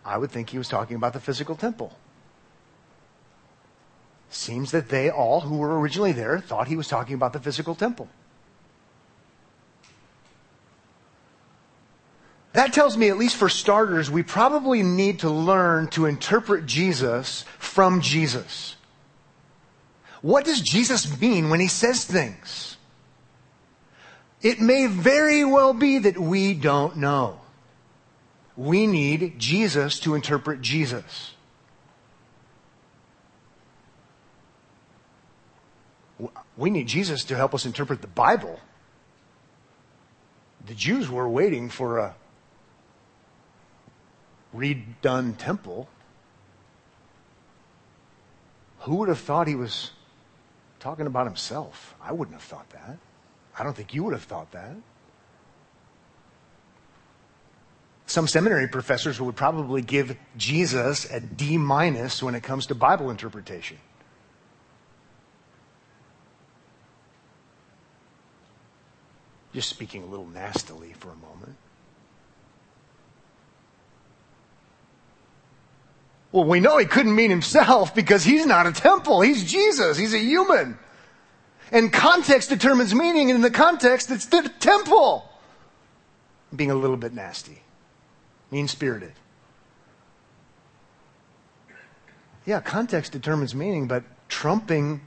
I 0.03 0.17
would 0.17 0.29
think 0.29 0.49
he 0.49 0.57
was 0.57 0.67
talking 0.67 0.97
about 0.97 1.13
the 1.13 1.21
physical 1.21 1.55
temple. 1.55 1.97
Seems 4.29 4.71
that 4.71 4.89
they 4.89 5.09
all 5.09 5.39
who 5.39 5.55
were 5.55 5.79
originally 5.79 6.11
there 6.11 6.39
thought 6.39 6.67
he 6.67 6.75
was 6.75 6.89
talking 6.89 7.15
about 7.15 7.31
the 7.31 7.39
physical 7.39 7.75
temple. 7.75 8.09
That 12.59 12.73
tells 12.73 12.97
me, 12.97 13.07
at 13.07 13.17
least 13.17 13.37
for 13.37 13.47
starters, 13.47 14.11
we 14.11 14.21
probably 14.21 14.83
need 14.83 15.19
to 15.19 15.29
learn 15.29 15.87
to 15.91 16.07
interpret 16.07 16.65
Jesus 16.65 17.45
from 17.57 18.01
Jesus. 18.01 18.75
What 20.21 20.43
does 20.43 20.59
Jesus 20.59 21.21
mean 21.21 21.49
when 21.49 21.61
he 21.61 21.69
says 21.69 22.03
things? 22.03 22.75
It 24.41 24.59
may 24.59 24.87
very 24.87 25.45
well 25.45 25.73
be 25.73 25.99
that 25.99 26.19
we 26.19 26.53
don't 26.53 26.97
know. 26.97 27.39
We 28.57 28.87
need 28.87 29.39
Jesus 29.39 29.97
to 30.01 30.13
interpret 30.13 30.59
Jesus. 30.59 31.31
We 36.57 36.69
need 36.69 36.89
Jesus 36.89 37.23
to 37.23 37.37
help 37.37 37.53
us 37.55 37.65
interpret 37.65 38.01
the 38.01 38.07
Bible. 38.07 38.59
The 40.65 40.75
Jews 40.75 41.09
were 41.09 41.29
waiting 41.29 41.69
for 41.69 41.99
a 41.99 42.15
redone 44.55 45.37
temple. 45.37 45.87
Who 48.79 48.95
would 48.95 49.09
have 49.09 49.19
thought 49.19 49.47
he 49.47 49.55
was 49.55 49.91
talking 50.79 51.05
about 51.05 51.25
himself? 51.27 51.95
I 52.01 52.11
wouldn't 52.11 52.35
have 52.35 52.43
thought 52.43 52.69
that. 52.69 52.97
I 53.57 53.63
don't 53.63 53.75
think 53.75 53.93
you 53.93 54.03
would 54.05 54.13
have 54.13 54.23
thought 54.23 54.51
that. 54.51 54.75
Some 58.05 58.27
seminary 58.27 58.67
professors 58.67 59.21
would 59.21 59.35
probably 59.35 59.83
give 59.83 60.17
Jesus 60.35 61.05
a 61.11 61.19
D 61.19 61.57
minus 61.57 62.23
when 62.23 62.33
it 62.33 62.41
comes 62.41 62.65
to 62.67 62.75
Bible 62.75 63.11
interpretation. 63.11 63.77
Just 69.53 69.69
speaking 69.69 70.03
a 70.03 70.05
little 70.07 70.27
nastily 70.27 70.93
for 70.93 71.09
a 71.09 71.15
moment. 71.15 71.55
Well, 76.31 76.45
we 76.45 76.59
know 76.59 76.77
he 76.77 76.85
couldn't 76.85 77.15
mean 77.15 77.29
himself 77.29 77.95
because 77.95 78.23
he's 78.23 78.45
not 78.45 78.67
a 78.67 78.71
temple. 78.71 79.21
He's 79.21 79.49
Jesus. 79.49 79.97
He's 79.97 80.13
a 80.13 80.19
human. 80.19 80.77
And 81.71 81.91
context 81.91 82.49
determines 82.49 82.93
meaning, 82.93 83.29
and 83.29 83.37
in 83.37 83.41
the 83.41 83.51
context, 83.51 84.11
it's 84.11 84.27
the 84.27 84.51
temple. 84.59 85.29
I'm 86.51 86.57
being 86.57 86.71
a 86.71 86.75
little 86.75 86.97
bit 86.97 87.13
nasty, 87.13 87.61
mean 88.51 88.67
spirited. 88.67 89.13
Yeah, 92.45 92.61
context 92.61 93.11
determines 93.11 93.53
meaning, 93.53 93.87
but 93.87 94.03
trumping 94.27 95.01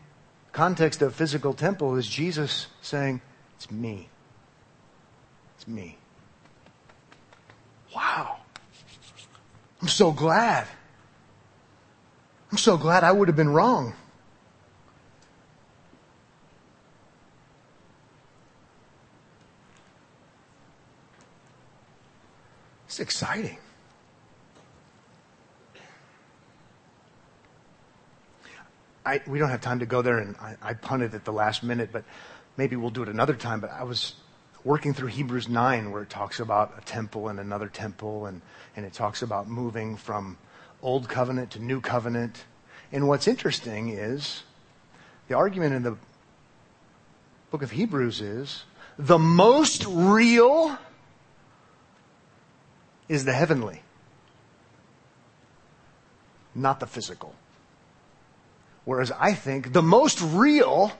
context 0.53 1.03
of 1.03 1.15
physical 1.15 1.55
temple 1.55 1.97
is 1.97 2.07
Jesus 2.07 2.69
saying, 2.81 3.21
It's 3.57 3.71
me. 3.71 4.09
It's 5.57 5.67
me. 5.67 5.99
Wow. 7.95 8.37
I'm 9.81 9.89
so 9.89 10.13
glad. 10.13 10.69
I'm 12.53 12.59
so 12.59 12.77
glad 12.77 13.03
I 13.03 13.11
would 13.11 13.29
have 13.29 13.37
been 13.37 13.49
wrong. 13.49 13.95
It's 22.87 23.01
exciting. 23.01 23.57
I, 29.07 29.23
we 29.27 29.39
don't 29.39 29.49
have 29.49 29.63
time 29.63 29.79
to 29.79 29.87
go 29.87 30.03
there, 30.03 30.19
and 30.19 30.37
I, 30.37 30.57
I 30.61 30.75
punted 30.75 31.15
at 31.15 31.25
the 31.25 31.33
last 31.33 31.63
minute, 31.63 31.89
but 31.91 32.05
maybe 32.59 32.77
we'll 32.77 32.91
do 32.91 33.03
it 33.03 33.09
another 33.09 33.35
time. 33.35 33.61
But 33.61 33.71
I 33.71 33.85
was 33.85 34.13
working 34.63 34.93
through 34.93 35.09
Hebrews 35.09 35.49
9, 35.49 35.91
where 35.91 36.03
it 36.03 36.11
talks 36.11 36.39
about 36.39 36.75
a 36.77 36.83
temple 36.83 37.29
and 37.29 37.41
another 37.41 37.69
temple, 37.69 38.27
and, 38.27 38.43
and 38.77 38.85
it 38.85 38.93
talks 38.93 39.23
about 39.23 39.49
moving 39.49 39.97
from 39.97 40.37
old 40.83 41.09
covenant 41.09 41.53
to 41.53 41.63
new 41.63 41.81
covenant. 41.81 42.45
And 42.91 43.09
what's 43.09 43.29
interesting 43.29 43.91
is 43.91 44.43
the 45.29 45.35
argument 45.35 45.75
in 45.75 45.83
the 45.83 45.97
book 47.51 47.63
of 47.63 47.71
Hebrews 47.71 48.21
is 48.21 48.65
the 48.99 49.19
most 49.19 49.85
real 49.87 50.77
is 53.09 53.25
the 53.25 53.33
heavenly, 53.33 53.83
not 56.55 56.81
the 56.81 56.87
physical. 56.87 57.35
Whereas 58.85 59.13
I 59.13 59.35
think 59.35 59.73
the 59.73 59.83
most 59.83 60.21
real 60.21 60.93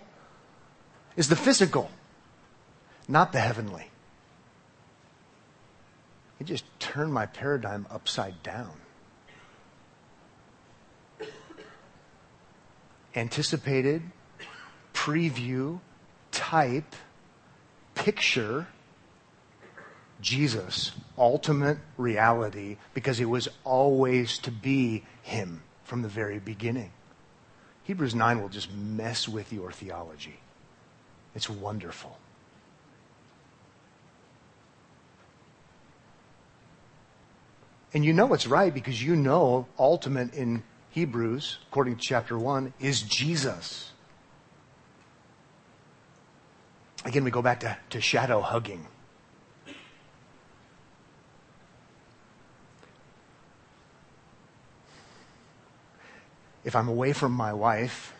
is 1.17 1.29
the 1.29 1.37
physical, 1.37 1.91
not 3.09 3.33
the 3.33 3.41
heavenly. 3.41 3.89
It 6.39 6.45
just 6.45 6.65
turned 6.79 7.13
my 7.13 7.27
paradigm 7.27 7.87
upside 7.91 8.43
down. 8.43 8.82
Anticipated, 13.15 14.03
preview, 14.95 15.81
type, 16.31 16.97
picture 17.95 18.67
Jesus, 20.23 20.93
ultimate 21.19 21.79
reality, 21.99 22.77
because 22.95 23.21
it 23.21 23.25
was 23.27 23.49
always 23.65 24.39
to 24.39 24.51
be 24.51 25.05
Him 25.23 25.63
from 25.85 26.03
the 26.03 26.09
very 26.09 26.39
beginning. 26.39 26.93
Hebrews 27.83 28.15
9 28.15 28.41
will 28.41 28.49
just 28.49 28.73
mess 28.73 29.29
with 29.29 29.53
your 29.53 29.73
theology. 29.73 30.39
It's 31.35 31.51
wonderful. 31.51 32.19
And 37.93 38.05
you 38.05 38.13
know 38.13 38.33
it's 38.33 38.47
right 38.47 38.73
because 38.73 39.03
you 39.03 39.17
know 39.17 39.67
ultimate 39.79 40.33
in 40.35 40.63
Hebrews, 40.93 41.57
according 41.69 41.97
to 41.97 42.03
chapter 42.03 42.39
1, 42.39 42.75
is 42.79 43.01
Jesus. 43.01 43.93
Again, 47.07 47.25
we 47.25 47.31
go 47.31 47.41
back 47.41 47.61
to, 47.61 47.79
to 47.91 48.01
shadow 48.03 48.43
hugging. 48.43 48.87
If 56.63 56.77
I'm 56.77 56.89
away 56.89 57.15
from 57.15 57.33
my 57.33 57.55
wife, 57.55 58.13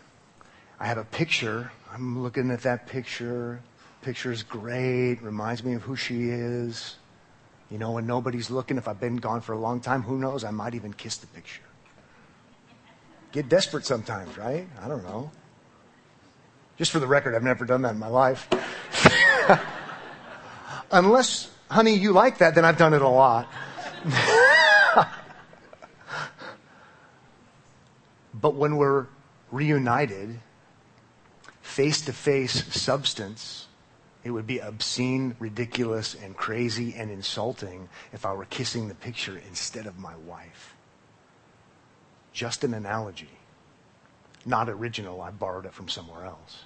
I 0.79 0.87
have 0.87 0.97
a 0.97 1.05
picture. 1.05 1.71
I'm 1.93 2.23
looking 2.23 2.49
at 2.49 2.63
that 2.63 2.87
picture. 2.87 3.61
Picture's 4.01 4.41
great, 4.41 5.21
reminds 5.21 5.63
me 5.63 5.75
of 5.75 5.83
who 5.83 5.95
she 5.95 6.29
is. 6.29 6.95
You 7.69 7.77
know, 7.77 7.91
when 7.91 8.07
nobody's 8.07 8.49
looking, 8.49 8.77
if 8.77 8.87
I've 8.87 8.99
been 8.99 9.17
gone 9.17 9.41
for 9.41 9.53
a 9.53 9.59
long 9.59 9.79
time, 9.79 10.01
who 10.01 10.17
knows? 10.17 10.43
I 10.43 10.49
might 10.49 10.73
even 10.73 10.91
kiss 10.91 11.17
the 11.17 11.27
picture 11.27 11.61
get 13.33 13.49
desperate 13.49 13.85
sometimes, 13.85 14.37
right? 14.37 14.65
I 14.81 14.87
don't 14.87 15.03
know. 15.03 15.29
Just 16.77 16.91
for 16.91 16.99
the 16.99 17.07
record, 17.07 17.35
I've 17.35 17.43
never 17.43 17.65
done 17.65 17.81
that 17.81 17.91
in 17.91 17.99
my 17.99 18.07
life. 18.07 18.47
Unless, 20.91 21.51
honey, 21.69 21.95
you 21.95 22.13
like 22.13 22.37
that, 22.37 22.55
then 22.55 22.63
I've 22.63 22.77
done 22.77 22.93
it 22.93 23.01
a 23.01 23.09
lot. 23.09 23.51
but 28.33 28.55
when 28.55 28.77
we're 28.77 29.07
reunited, 29.51 30.39
face 31.61 32.01
to 32.05 32.13
face 32.13 32.73
substance, 32.79 33.67
it 34.23 34.31
would 34.31 34.47
be 34.47 34.59
obscene, 34.59 35.35
ridiculous, 35.39 36.15
and 36.15 36.35
crazy 36.37 36.93
and 36.95 37.11
insulting 37.11 37.89
if 38.13 38.25
I 38.25 38.33
were 38.33 38.45
kissing 38.45 38.87
the 38.87 38.95
picture 38.95 39.41
instead 39.47 39.85
of 39.85 39.97
my 39.97 40.15
wife. 40.15 40.72
Just 42.33 42.63
an 42.63 42.73
analogy. 42.73 43.29
Not 44.45 44.67
original. 44.67 45.21
I 45.21 45.31
borrowed 45.31 45.65
it 45.65 45.73
from 45.73 45.87
somewhere 45.87 46.25
else. 46.25 46.65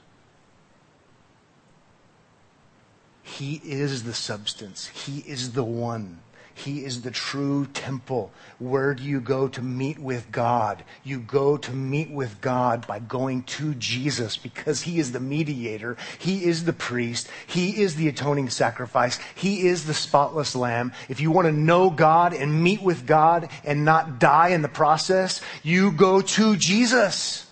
He 3.21 3.61
is 3.63 4.03
the 4.03 4.13
substance. 4.13 4.87
He 4.87 5.19
is 5.19 5.51
the 5.51 5.63
one. 5.63 6.19
He 6.57 6.83
is 6.83 7.03
the 7.03 7.11
true 7.11 7.67
temple. 7.67 8.31
Where 8.57 8.95
do 8.95 9.03
you 9.03 9.21
go 9.21 9.47
to 9.47 9.61
meet 9.61 9.99
with 9.99 10.31
God? 10.31 10.83
You 11.03 11.19
go 11.19 11.55
to 11.55 11.71
meet 11.71 12.09
with 12.09 12.41
God 12.41 12.87
by 12.87 12.97
going 12.97 13.43
to 13.43 13.75
Jesus 13.75 14.37
because 14.37 14.81
He 14.81 14.97
is 14.97 15.11
the 15.11 15.19
mediator. 15.19 15.97
He 16.17 16.45
is 16.45 16.65
the 16.65 16.73
priest. 16.73 17.29
He 17.45 17.79
is 17.83 17.93
the 17.95 18.07
atoning 18.07 18.49
sacrifice. 18.49 19.19
He 19.35 19.67
is 19.67 19.85
the 19.85 19.93
spotless 19.93 20.55
lamb. 20.55 20.93
If 21.09 21.19
you 21.19 21.29
want 21.29 21.45
to 21.45 21.51
know 21.51 21.91
God 21.91 22.33
and 22.33 22.63
meet 22.63 22.81
with 22.81 23.05
God 23.05 23.49
and 23.63 23.85
not 23.85 24.17
die 24.17 24.47
in 24.47 24.63
the 24.63 24.67
process, 24.67 25.41
you 25.61 25.91
go 25.91 26.21
to 26.21 26.55
Jesus. 26.55 27.45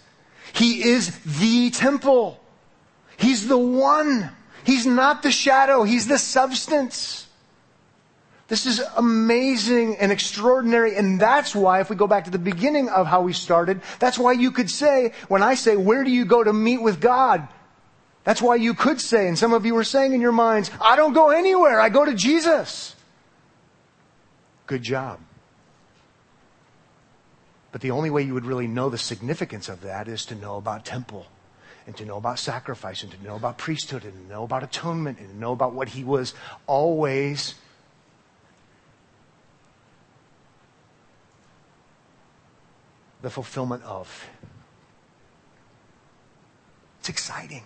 He 0.52 0.84
is 0.84 1.16
the 1.20 1.70
temple. 1.70 2.40
He's 3.18 3.48
the 3.48 3.58
one. 3.58 4.32
He's 4.64 4.88
not 4.88 5.22
the 5.22 5.32
shadow. 5.32 5.84
He's 5.84 6.08
the 6.08 6.18
substance. 6.18 7.25
This 8.48 8.68
is 8.68 8.80
amazing 8.96 9.98
and 9.98 10.12
extraordinary. 10.12 10.96
And 10.96 11.20
that's 11.20 11.56
why, 11.56 11.80
if 11.82 11.90
we 11.90 11.96
go 11.96 12.08
back 12.08 12.26
to 12.26 12.30
the 12.32 12.38
beginning 12.38 12.90
of 12.90 13.08
how 13.08 13.22
we 13.22 13.34
started, 13.34 13.82
that's 14.00 14.20
why 14.20 14.34
you 14.34 14.52
could 14.52 14.70
say, 14.70 15.14
when 15.28 15.42
I 15.42 15.56
say, 15.56 15.76
where 15.76 16.04
do 16.04 16.12
you 16.12 16.26
go 16.26 16.44
to 16.44 16.54
meet 16.54 16.82
with 16.82 17.02
God? 17.02 17.48
That's 18.24 18.42
why 18.42 18.56
you 18.56 18.74
could 18.74 19.02
say, 19.02 19.28
and 19.28 19.38
some 19.38 19.54
of 19.54 19.66
you 19.66 19.74
were 19.74 19.84
saying 19.84 20.14
in 20.14 20.22
your 20.22 20.32
minds, 20.32 20.72
I 20.82 20.96
don't 20.96 21.14
go 21.14 21.30
anywhere. 21.30 21.80
I 21.80 21.90
go 21.90 22.06
to 22.06 22.14
Jesus. 22.14 22.96
Good 24.68 24.82
job. 24.82 25.20
But 27.72 27.82
the 27.82 27.92
only 27.92 28.10
way 28.10 28.24
you 28.24 28.34
would 28.34 28.46
really 28.46 28.68
know 28.68 28.90
the 28.90 28.98
significance 28.98 29.70
of 29.70 29.82
that 29.82 30.08
is 30.08 30.26
to 30.28 30.36
know 30.36 30.58
about 30.58 30.86
temple 30.86 31.28
and 31.86 31.96
to 31.98 32.06
know 32.06 32.18
about 32.18 32.40
sacrifice 32.40 33.04
and 33.04 33.12
to 33.12 33.24
know 33.24 33.36
about 33.36 33.58
priesthood 33.58 34.06
and 34.06 34.14
to 34.14 34.34
know 34.34 34.44
about 34.44 34.64
atonement 34.64 35.20
and 35.20 35.30
to 35.30 35.38
know 35.38 35.52
about 35.52 35.74
what 35.74 35.90
he 35.90 36.04
was 36.04 36.34
always 36.68 37.56
the 43.26 43.32
fulfillment 43.32 43.82
of. 43.82 44.30
It's 47.00 47.10
exciting. 47.10 47.64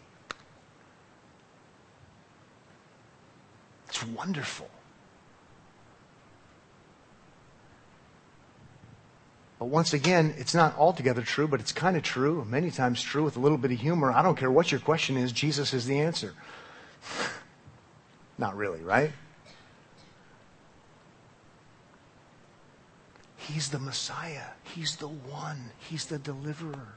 It's 3.89 4.01
wonderful. 4.05 4.69
But 9.59 9.65
once 9.65 9.91
again, 9.91 10.33
it's 10.37 10.55
not 10.55 10.77
altogether 10.77 11.23
true, 11.23 11.49
but 11.49 11.59
it's 11.59 11.73
kind 11.73 11.97
of 11.97 12.03
true, 12.03 12.45
many 12.45 12.71
times 12.71 13.01
true 13.01 13.25
with 13.25 13.35
a 13.35 13.41
little 13.41 13.57
bit 13.57 13.73
of 13.73 13.81
humor. 13.81 14.13
I 14.13 14.21
don't 14.21 14.37
care 14.37 14.49
what 14.49 14.71
your 14.71 14.79
question 14.79 15.17
is, 15.17 15.33
Jesus 15.33 15.73
is 15.73 15.85
the 15.85 15.99
answer. 15.99 16.35
not 18.37 18.55
really, 18.55 18.79
right? 18.81 19.11
He's 23.53 23.69
the 23.69 23.79
Messiah. 23.79 24.49
He's 24.63 24.97
the 24.97 25.07
one. 25.07 25.71
He's 25.79 26.05
the 26.05 26.19
deliverer. 26.19 26.93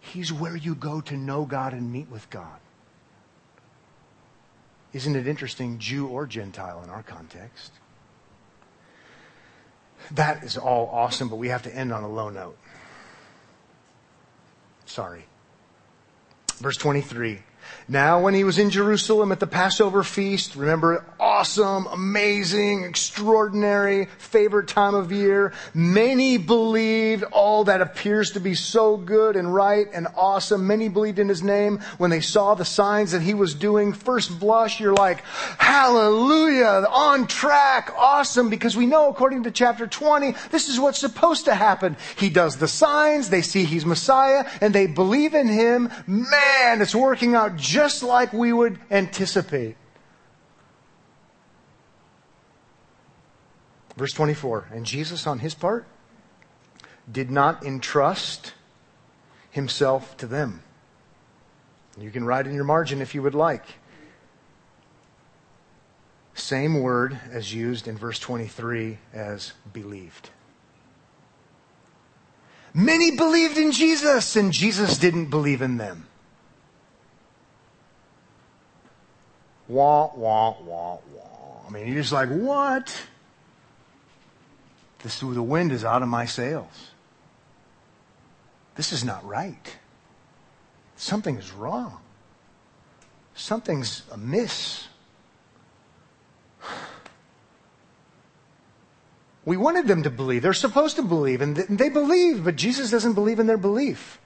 He's 0.00 0.32
where 0.32 0.56
you 0.56 0.74
go 0.74 1.00
to 1.00 1.16
know 1.16 1.44
God 1.44 1.72
and 1.72 1.92
meet 1.92 2.08
with 2.08 2.30
God. 2.30 2.60
Isn't 4.92 5.16
it 5.16 5.26
interesting, 5.26 5.78
Jew 5.78 6.06
or 6.06 6.26
Gentile 6.26 6.82
in 6.84 6.90
our 6.90 7.02
context? 7.02 7.72
That 10.12 10.44
is 10.44 10.56
all 10.56 10.88
awesome, 10.92 11.28
but 11.28 11.36
we 11.36 11.48
have 11.48 11.62
to 11.62 11.74
end 11.74 11.92
on 11.92 12.04
a 12.04 12.08
low 12.08 12.28
note. 12.28 12.58
Sorry. 14.84 15.24
Verse 16.58 16.76
23. 16.76 17.40
Now, 17.88 18.20
when 18.20 18.34
he 18.34 18.44
was 18.44 18.58
in 18.58 18.70
Jerusalem 18.70 19.32
at 19.32 19.40
the 19.40 19.46
Passover 19.46 20.02
feast, 20.02 20.56
remember, 20.56 21.04
awesome, 21.18 21.86
amazing, 21.86 22.84
extraordinary, 22.84 24.06
favorite 24.18 24.68
time 24.68 24.94
of 24.94 25.12
year. 25.12 25.52
Many 25.74 26.38
believed 26.38 27.24
all 27.24 27.64
that 27.64 27.80
appears 27.80 28.32
to 28.32 28.40
be 28.40 28.54
so 28.54 28.96
good 28.96 29.36
and 29.36 29.52
right 29.52 29.86
and 29.92 30.06
awesome. 30.16 30.66
Many 30.66 30.88
believed 30.88 31.18
in 31.18 31.28
his 31.28 31.42
name 31.42 31.80
when 31.98 32.10
they 32.10 32.20
saw 32.20 32.54
the 32.54 32.64
signs 32.64 33.12
that 33.12 33.22
he 33.22 33.34
was 33.34 33.54
doing. 33.54 33.92
First 33.92 34.38
blush, 34.38 34.80
you're 34.80 34.94
like, 34.94 35.20
hallelujah, 35.58 36.86
on 36.90 37.26
track, 37.26 37.92
awesome, 37.96 38.48
because 38.48 38.76
we 38.76 38.86
know 38.86 39.08
according 39.10 39.42
to 39.44 39.50
chapter 39.50 39.86
20, 39.86 40.34
this 40.50 40.68
is 40.68 40.80
what's 40.80 40.98
supposed 40.98 41.44
to 41.44 41.54
happen. 41.54 41.96
He 42.16 42.30
does 42.30 42.56
the 42.56 42.68
signs, 42.68 43.28
they 43.28 43.42
see 43.42 43.64
he's 43.64 43.86
Messiah, 43.86 44.48
and 44.60 44.74
they 44.74 44.86
believe 44.86 45.34
in 45.34 45.48
him. 45.48 45.90
Man, 46.06 46.80
it's 46.80 46.94
working 46.94 47.34
out 47.34 47.51
just 47.56 48.02
like 48.02 48.32
we 48.32 48.52
would 48.52 48.78
anticipate. 48.90 49.76
Verse 53.96 54.12
24, 54.12 54.68
and 54.72 54.86
Jesus 54.86 55.26
on 55.26 55.40
his 55.40 55.54
part 55.54 55.86
did 57.10 57.30
not 57.30 57.64
entrust 57.64 58.54
himself 59.50 60.16
to 60.16 60.26
them. 60.26 60.62
You 61.98 62.10
can 62.10 62.24
write 62.24 62.46
in 62.46 62.54
your 62.54 62.64
margin 62.64 63.02
if 63.02 63.14
you 63.14 63.22
would 63.22 63.34
like. 63.34 63.64
Same 66.34 66.80
word 66.80 67.18
as 67.30 67.52
used 67.52 67.86
in 67.86 67.98
verse 67.98 68.18
23 68.18 68.98
as 69.12 69.52
believed. 69.72 70.30
Many 72.72 73.10
believed 73.16 73.58
in 73.58 73.70
Jesus 73.70 74.34
and 74.34 74.50
Jesus 74.50 74.96
didn't 74.96 75.26
believe 75.26 75.60
in 75.60 75.76
them. 75.76 76.08
Wah, 79.72 80.10
wah, 80.14 80.54
wah, 80.60 80.98
wah. 81.14 81.66
I 81.66 81.70
mean, 81.70 81.86
you're 81.86 82.02
just 82.02 82.12
like, 82.12 82.28
what? 82.28 82.94
This, 85.02 85.18
the 85.20 85.42
wind 85.42 85.72
is 85.72 85.82
out 85.82 86.02
of 86.02 86.08
my 86.08 86.26
sails. 86.26 86.90
This 88.74 88.92
is 88.92 89.02
not 89.02 89.24
right. 89.26 89.76
Something 90.96 91.38
is 91.38 91.52
wrong. 91.52 92.00
Something's 93.34 94.02
amiss. 94.12 94.88
We 99.46 99.56
wanted 99.56 99.88
them 99.88 100.02
to 100.02 100.10
believe. 100.10 100.42
They're 100.42 100.52
supposed 100.52 100.96
to 100.96 101.02
believe, 101.02 101.40
and 101.40 101.56
they 101.56 101.88
believe, 101.88 102.44
but 102.44 102.56
Jesus 102.56 102.90
doesn't 102.90 103.14
believe 103.14 103.40
in 103.40 103.46
their 103.46 103.56
belief. 103.56 104.20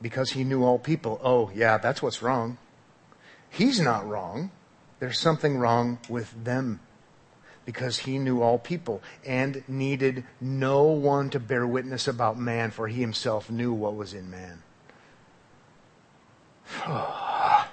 Because 0.00 0.30
he 0.30 0.44
knew 0.44 0.64
all 0.64 0.78
people. 0.78 1.20
Oh, 1.22 1.50
yeah, 1.54 1.78
that's 1.78 2.02
what's 2.02 2.22
wrong. 2.22 2.58
He's 3.48 3.80
not 3.80 4.08
wrong. 4.08 4.50
There's 4.98 5.18
something 5.18 5.58
wrong 5.58 5.98
with 6.08 6.44
them 6.44 6.80
because 7.64 7.98
he 8.00 8.18
knew 8.18 8.42
all 8.42 8.58
people 8.58 9.02
and 9.24 9.62
needed 9.68 10.24
no 10.40 10.82
one 10.84 11.30
to 11.30 11.40
bear 11.40 11.66
witness 11.66 12.08
about 12.08 12.38
man, 12.38 12.70
for 12.70 12.88
he 12.88 13.00
himself 13.00 13.50
knew 13.50 13.72
what 13.72 13.94
was 13.94 14.14
in 14.14 14.30
man. 14.30 14.62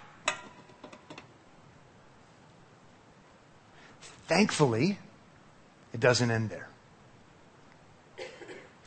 Thankfully, 4.28 5.00
it 5.94 6.00
doesn't 6.00 6.30
end 6.30 6.50
there. 6.50 6.68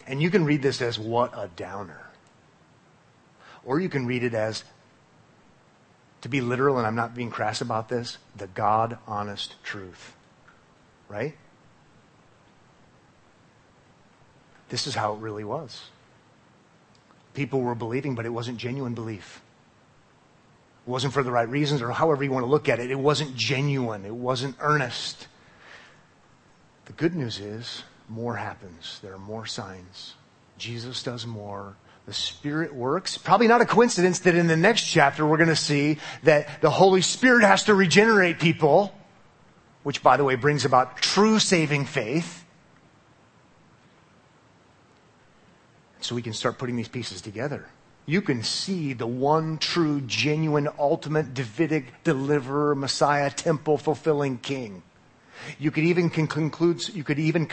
And 0.06 0.20
you 0.20 0.30
can 0.30 0.44
read 0.44 0.60
this 0.60 0.82
as 0.82 0.98
what 0.98 1.32
a 1.34 1.48
downer. 1.56 2.09
Or 3.70 3.78
you 3.78 3.88
can 3.88 4.04
read 4.04 4.24
it 4.24 4.34
as, 4.34 4.64
to 6.22 6.28
be 6.28 6.40
literal, 6.40 6.78
and 6.78 6.84
I'm 6.88 6.96
not 6.96 7.14
being 7.14 7.30
crass 7.30 7.60
about 7.60 7.88
this, 7.88 8.18
the 8.34 8.48
God 8.48 8.98
honest 9.06 9.62
truth. 9.62 10.16
Right? 11.08 11.36
This 14.70 14.88
is 14.88 14.96
how 14.96 15.14
it 15.14 15.20
really 15.20 15.44
was. 15.44 15.82
People 17.32 17.60
were 17.60 17.76
believing, 17.76 18.16
but 18.16 18.26
it 18.26 18.30
wasn't 18.30 18.58
genuine 18.58 18.94
belief. 18.94 19.40
It 20.84 20.90
wasn't 20.90 21.12
for 21.12 21.22
the 21.22 21.30
right 21.30 21.48
reasons, 21.48 21.80
or 21.80 21.92
however 21.92 22.24
you 22.24 22.32
want 22.32 22.44
to 22.44 22.50
look 22.50 22.68
at 22.68 22.80
it. 22.80 22.90
It 22.90 22.98
wasn't 22.98 23.36
genuine. 23.36 24.04
It 24.04 24.16
wasn't 24.16 24.56
earnest. 24.58 25.28
The 26.86 26.92
good 26.94 27.14
news 27.14 27.38
is 27.38 27.84
more 28.08 28.34
happens. 28.34 28.98
There 29.00 29.14
are 29.14 29.18
more 29.18 29.46
signs. 29.46 30.14
Jesus 30.58 31.04
does 31.04 31.24
more. 31.24 31.76
The 32.10 32.14
Spirit 32.14 32.74
works. 32.74 33.16
Probably 33.16 33.46
not 33.46 33.60
a 33.60 33.64
coincidence 33.64 34.18
that 34.20 34.34
in 34.34 34.48
the 34.48 34.56
next 34.56 34.82
chapter 34.82 35.24
we're 35.24 35.36
going 35.36 35.48
to 35.48 35.54
see 35.54 35.98
that 36.24 36.60
the 36.60 36.68
Holy 36.68 37.02
Spirit 37.02 37.44
has 37.44 37.62
to 37.66 37.74
regenerate 37.76 38.40
people, 38.40 38.92
which 39.84 40.02
by 40.02 40.16
the 40.16 40.24
way 40.24 40.34
brings 40.34 40.64
about 40.64 40.96
true 40.96 41.38
saving 41.38 41.84
faith. 41.84 42.44
So 46.00 46.16
we 46.16 46.22
can 46.22 46.32
start 46.32 46.58
putting 46.58 46.74
these 46.74 46.88
pieces 46.88 47.20
together. 47.20 47.68
You 48.06 48.22
can 48.22 48.42
see 48.42 48.92
the 48.92 49.06
one 49.06 49.58
true, 49.58 50.00
genuine, 50.00 50.68
ultimate 50.80 51.32
Davidic 51.32 52.02
deliverer, 52.02 52.74
Messiah, 52.74 53.30
temple 53.30 53.78
fulfilling 53.78 54.38
king. 54.38 54.82
You 55.60 55.70
could 55.70 55.84
even 55.84 56.10
conclude, 56.10 56.88
you 56.88 57.04
could 57.04 57.20
even, 57.20 57.48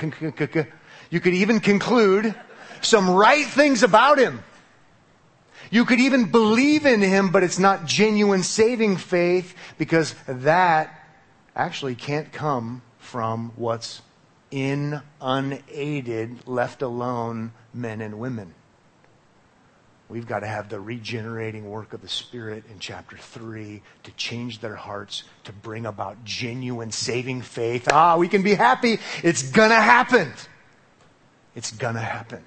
you 1.11 1.19
could 1.19 1.33
even 1.35 1.59
conclude 1.59 2.33
some 2.81 3.09
right 3.09 3.45
things 3.45 3.83
about 3.83 4.19
him. 4.19 4.43
You 5.69 5.85
could 5.85 5.99
even 5.99 6.31
believe 6.31 6.85
in 6.85 7.01
him, 7.01 7.31
but 7.31 7.43
it's 7.43 7.59
not 7.59 7.85
genuine 7.85 8.43
saving 8.43 8.97
faith 8.97 9.55
because 9.77 10.15
that 10.27 10.93
actually 11.55 11.95
can't 11.95 12.31
come 12.31 12.81
from 12.99 13.51
what's 13.55 14.01
in 14.51 15.01
unaided, 15.19 16.47
left 16.47 16.81
alone 16.81 17.51
men 17.73 18.01
and 18.01 18.19
women. 18.19 18.53
We've 20.09 20.27
got 20.27 20.39
to 20.39 20.47
have 20.47 20.69
the 20.69 20.79
regenerating 20.79 21.69
work 21.69 21.91
of 21.91 22.01
the 22.01 22.07
Spirit 22.07 22.63
in 22.71 22.79
chapter 22.79 23.17
3 23.17 23.81
to 24.03 24.11
change 24.11 24.59
their 24.59 24.75
hearts, 24.75 25.23
to 25.43 25.51
bring 25.51 25.85
about 25.85 26.23
genuine 26.23 26.91
saving 26.91 27.41
faith. 27.41 27.89
Ah, 27.91 28.15
we 28.15 28.29
can 28.29 28.41
be 28.41 28.53
happy. 28.53 28.99
It's 29.21 29.43
going 29.43 29.69
to 29.69 29.75
happen. 29.75 30.31
It's 31.55 31.71
going 31.71 31.95
to 31.95 32.01
happen. 32.01 32.45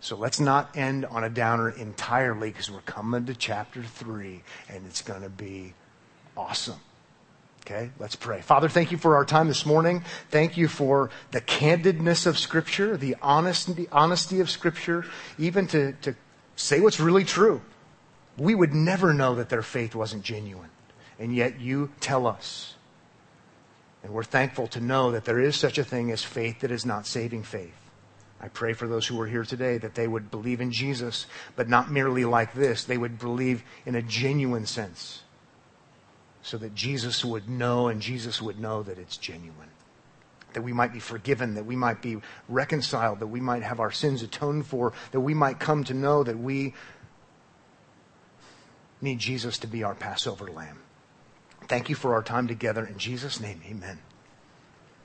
So 0.00 0.16
let's 0.16 0.40
not 0.40 0.76
end 0.76 1.04
on 1.04 1.24
a 1.24 1.28
downer 1.28 1.68
entirely 1.68 2.50
because 2.50 2.70
we're 2.70 2.80
coming 2.80 3.26
to 3.26 3.34
chapter 3.34 3.82
3 3.82 4.42
and 4.70 4.86
it's 4.86 5.02
going 5.02 5.22
to 5.22 5.28
be 5.28 5.74
awesome. 6.36 6.80
Okay, 7.60 7.90
let's 7.98 8.16
pray. 8.16 8.40
Father, 8.40 8.70
thank 8.70 8.90
you 8.90 8.96
for 8.96 9.16
our 9.16 9.26
time 9.26 9.46
this 9.46 9.66
morning. 9.66 10.02
Thank 10.30 10.56
you 10.56 10.66
for 10.66 11.10
the 11.30 11.42
candidness 11.42 12.26
of 12.26 12.38
Scripture, 12.38 12.96
the 12.96 13.16
honesty, 13.20 13.86
honesty 13.92 14.40
of 14.40 14.48
Scripture, 14.48 15.04
even 15.38 15.66
to, 15.68 15.92
to 16.00 16.14
say 16.56 16.80
what's 16.80 16.98
really 16.98 17.24
true. 17.24 17.60
We 18.38 18.54
would 18.54 18.72
never 18.72 19.12
know 19.12 19.34
that 19.34 19.50
their 19.50 19.62
faith 19.62 19.94
wasn't 19.94 20.24
genuine. 20.24 20.70
And 21.18 21.34
yet 21.34 21.60
you 21.60 21.92
tell 22.00 22.26
us. 22.26 22.74
And 24.02 24.14
we're 24.14 24.24
thankful 24.24 24.66
to 24.68 24.80
know 24.80 25.12
that 25.12 25.26
there 25.26 25.38
is 25.38 25.56
such 25.56 25.76
a 25.76 25.84
thing 25.84 26.10
as 26.10 26.24
faith 26.24 26.60
that 26.60 26.70
is 26.70 26.86
not 26.86 27.06
saving 27.06 27.42
faith. 27.42 27.89
I 28.42 28.48
pray 28.48 28.72
for 28.72 28.88
those 28.88 29.06
who 29.06 29.20
are 29.20 29.26
here 29.26 29.44
today 29.44 29.78
that 29.78 29.94
they 29.94 30.08
would 30.08 30.30
believe 30.30 30.60
in 30.60 30.72
Jesus, 30.72 31.26
but 31.56 31.68
not 31.68 31.90
merely 31.90 32.24
like 32.24 32.54
this. 32.54 32.84
They 32.84 32.98
would 32.98 33.18
believe 33.18 33.62
in 33.84 33.94
a 33.94 34.02
genuine 34.02 34.66
sense 34.66 35.22
so 36.42 36.56
that 36.56 36.74
Jesus 36.74 37.24
would 37.24 37.50
know 37.50 37.88
and 37.88 38.00
Jesus 38.00 38.40
would 38.40 38.58
know 38.58 38.82
that 38.82 38.98
it's 38.98 39.16
genuine 39.18 39.68
that 40.52 40.62
we 40.62 40.72
might 40.72 40.92
be 40.92 41.00
forgiven, 41.00 41.54
that 41.54 41.66
we 41.66 41.76
might 41.76 42.02
be 42.02 42.18
reconciled, 42.48 43.20
that 43.20 43.26
we 43.26 43.40
might 43.40 43.62
have 43.62 43.80
our 43.80 43.90
sins 43.90 44.22
atoned 44.22 44.66
for, 44.66 44.92
that 45.12 45.20
we 45.20 45.34
might 45.34 45.58
come 45.58 45.84
to 45.84 45.94
know 45.94 46.22
that 46.22 46.38
we 46.38 46.74
need 49.00 49.18
Jesus 49.18 49.58
to 49.58 49.66
be 49.66 49.82
our 49.82 49.94
Passover 49.94 50.48
lamb. 50.48 50.78
Thank 51.68 51.88
you 51.88 51.94
for 51.94 52.14
our 52.14 52.22
time 52.22 52.48
together. 52.48 52.84
In 52.84 52.98
Jesus' 52.98 53.40
name, 53.40 53.60
amen. 53.66 53.98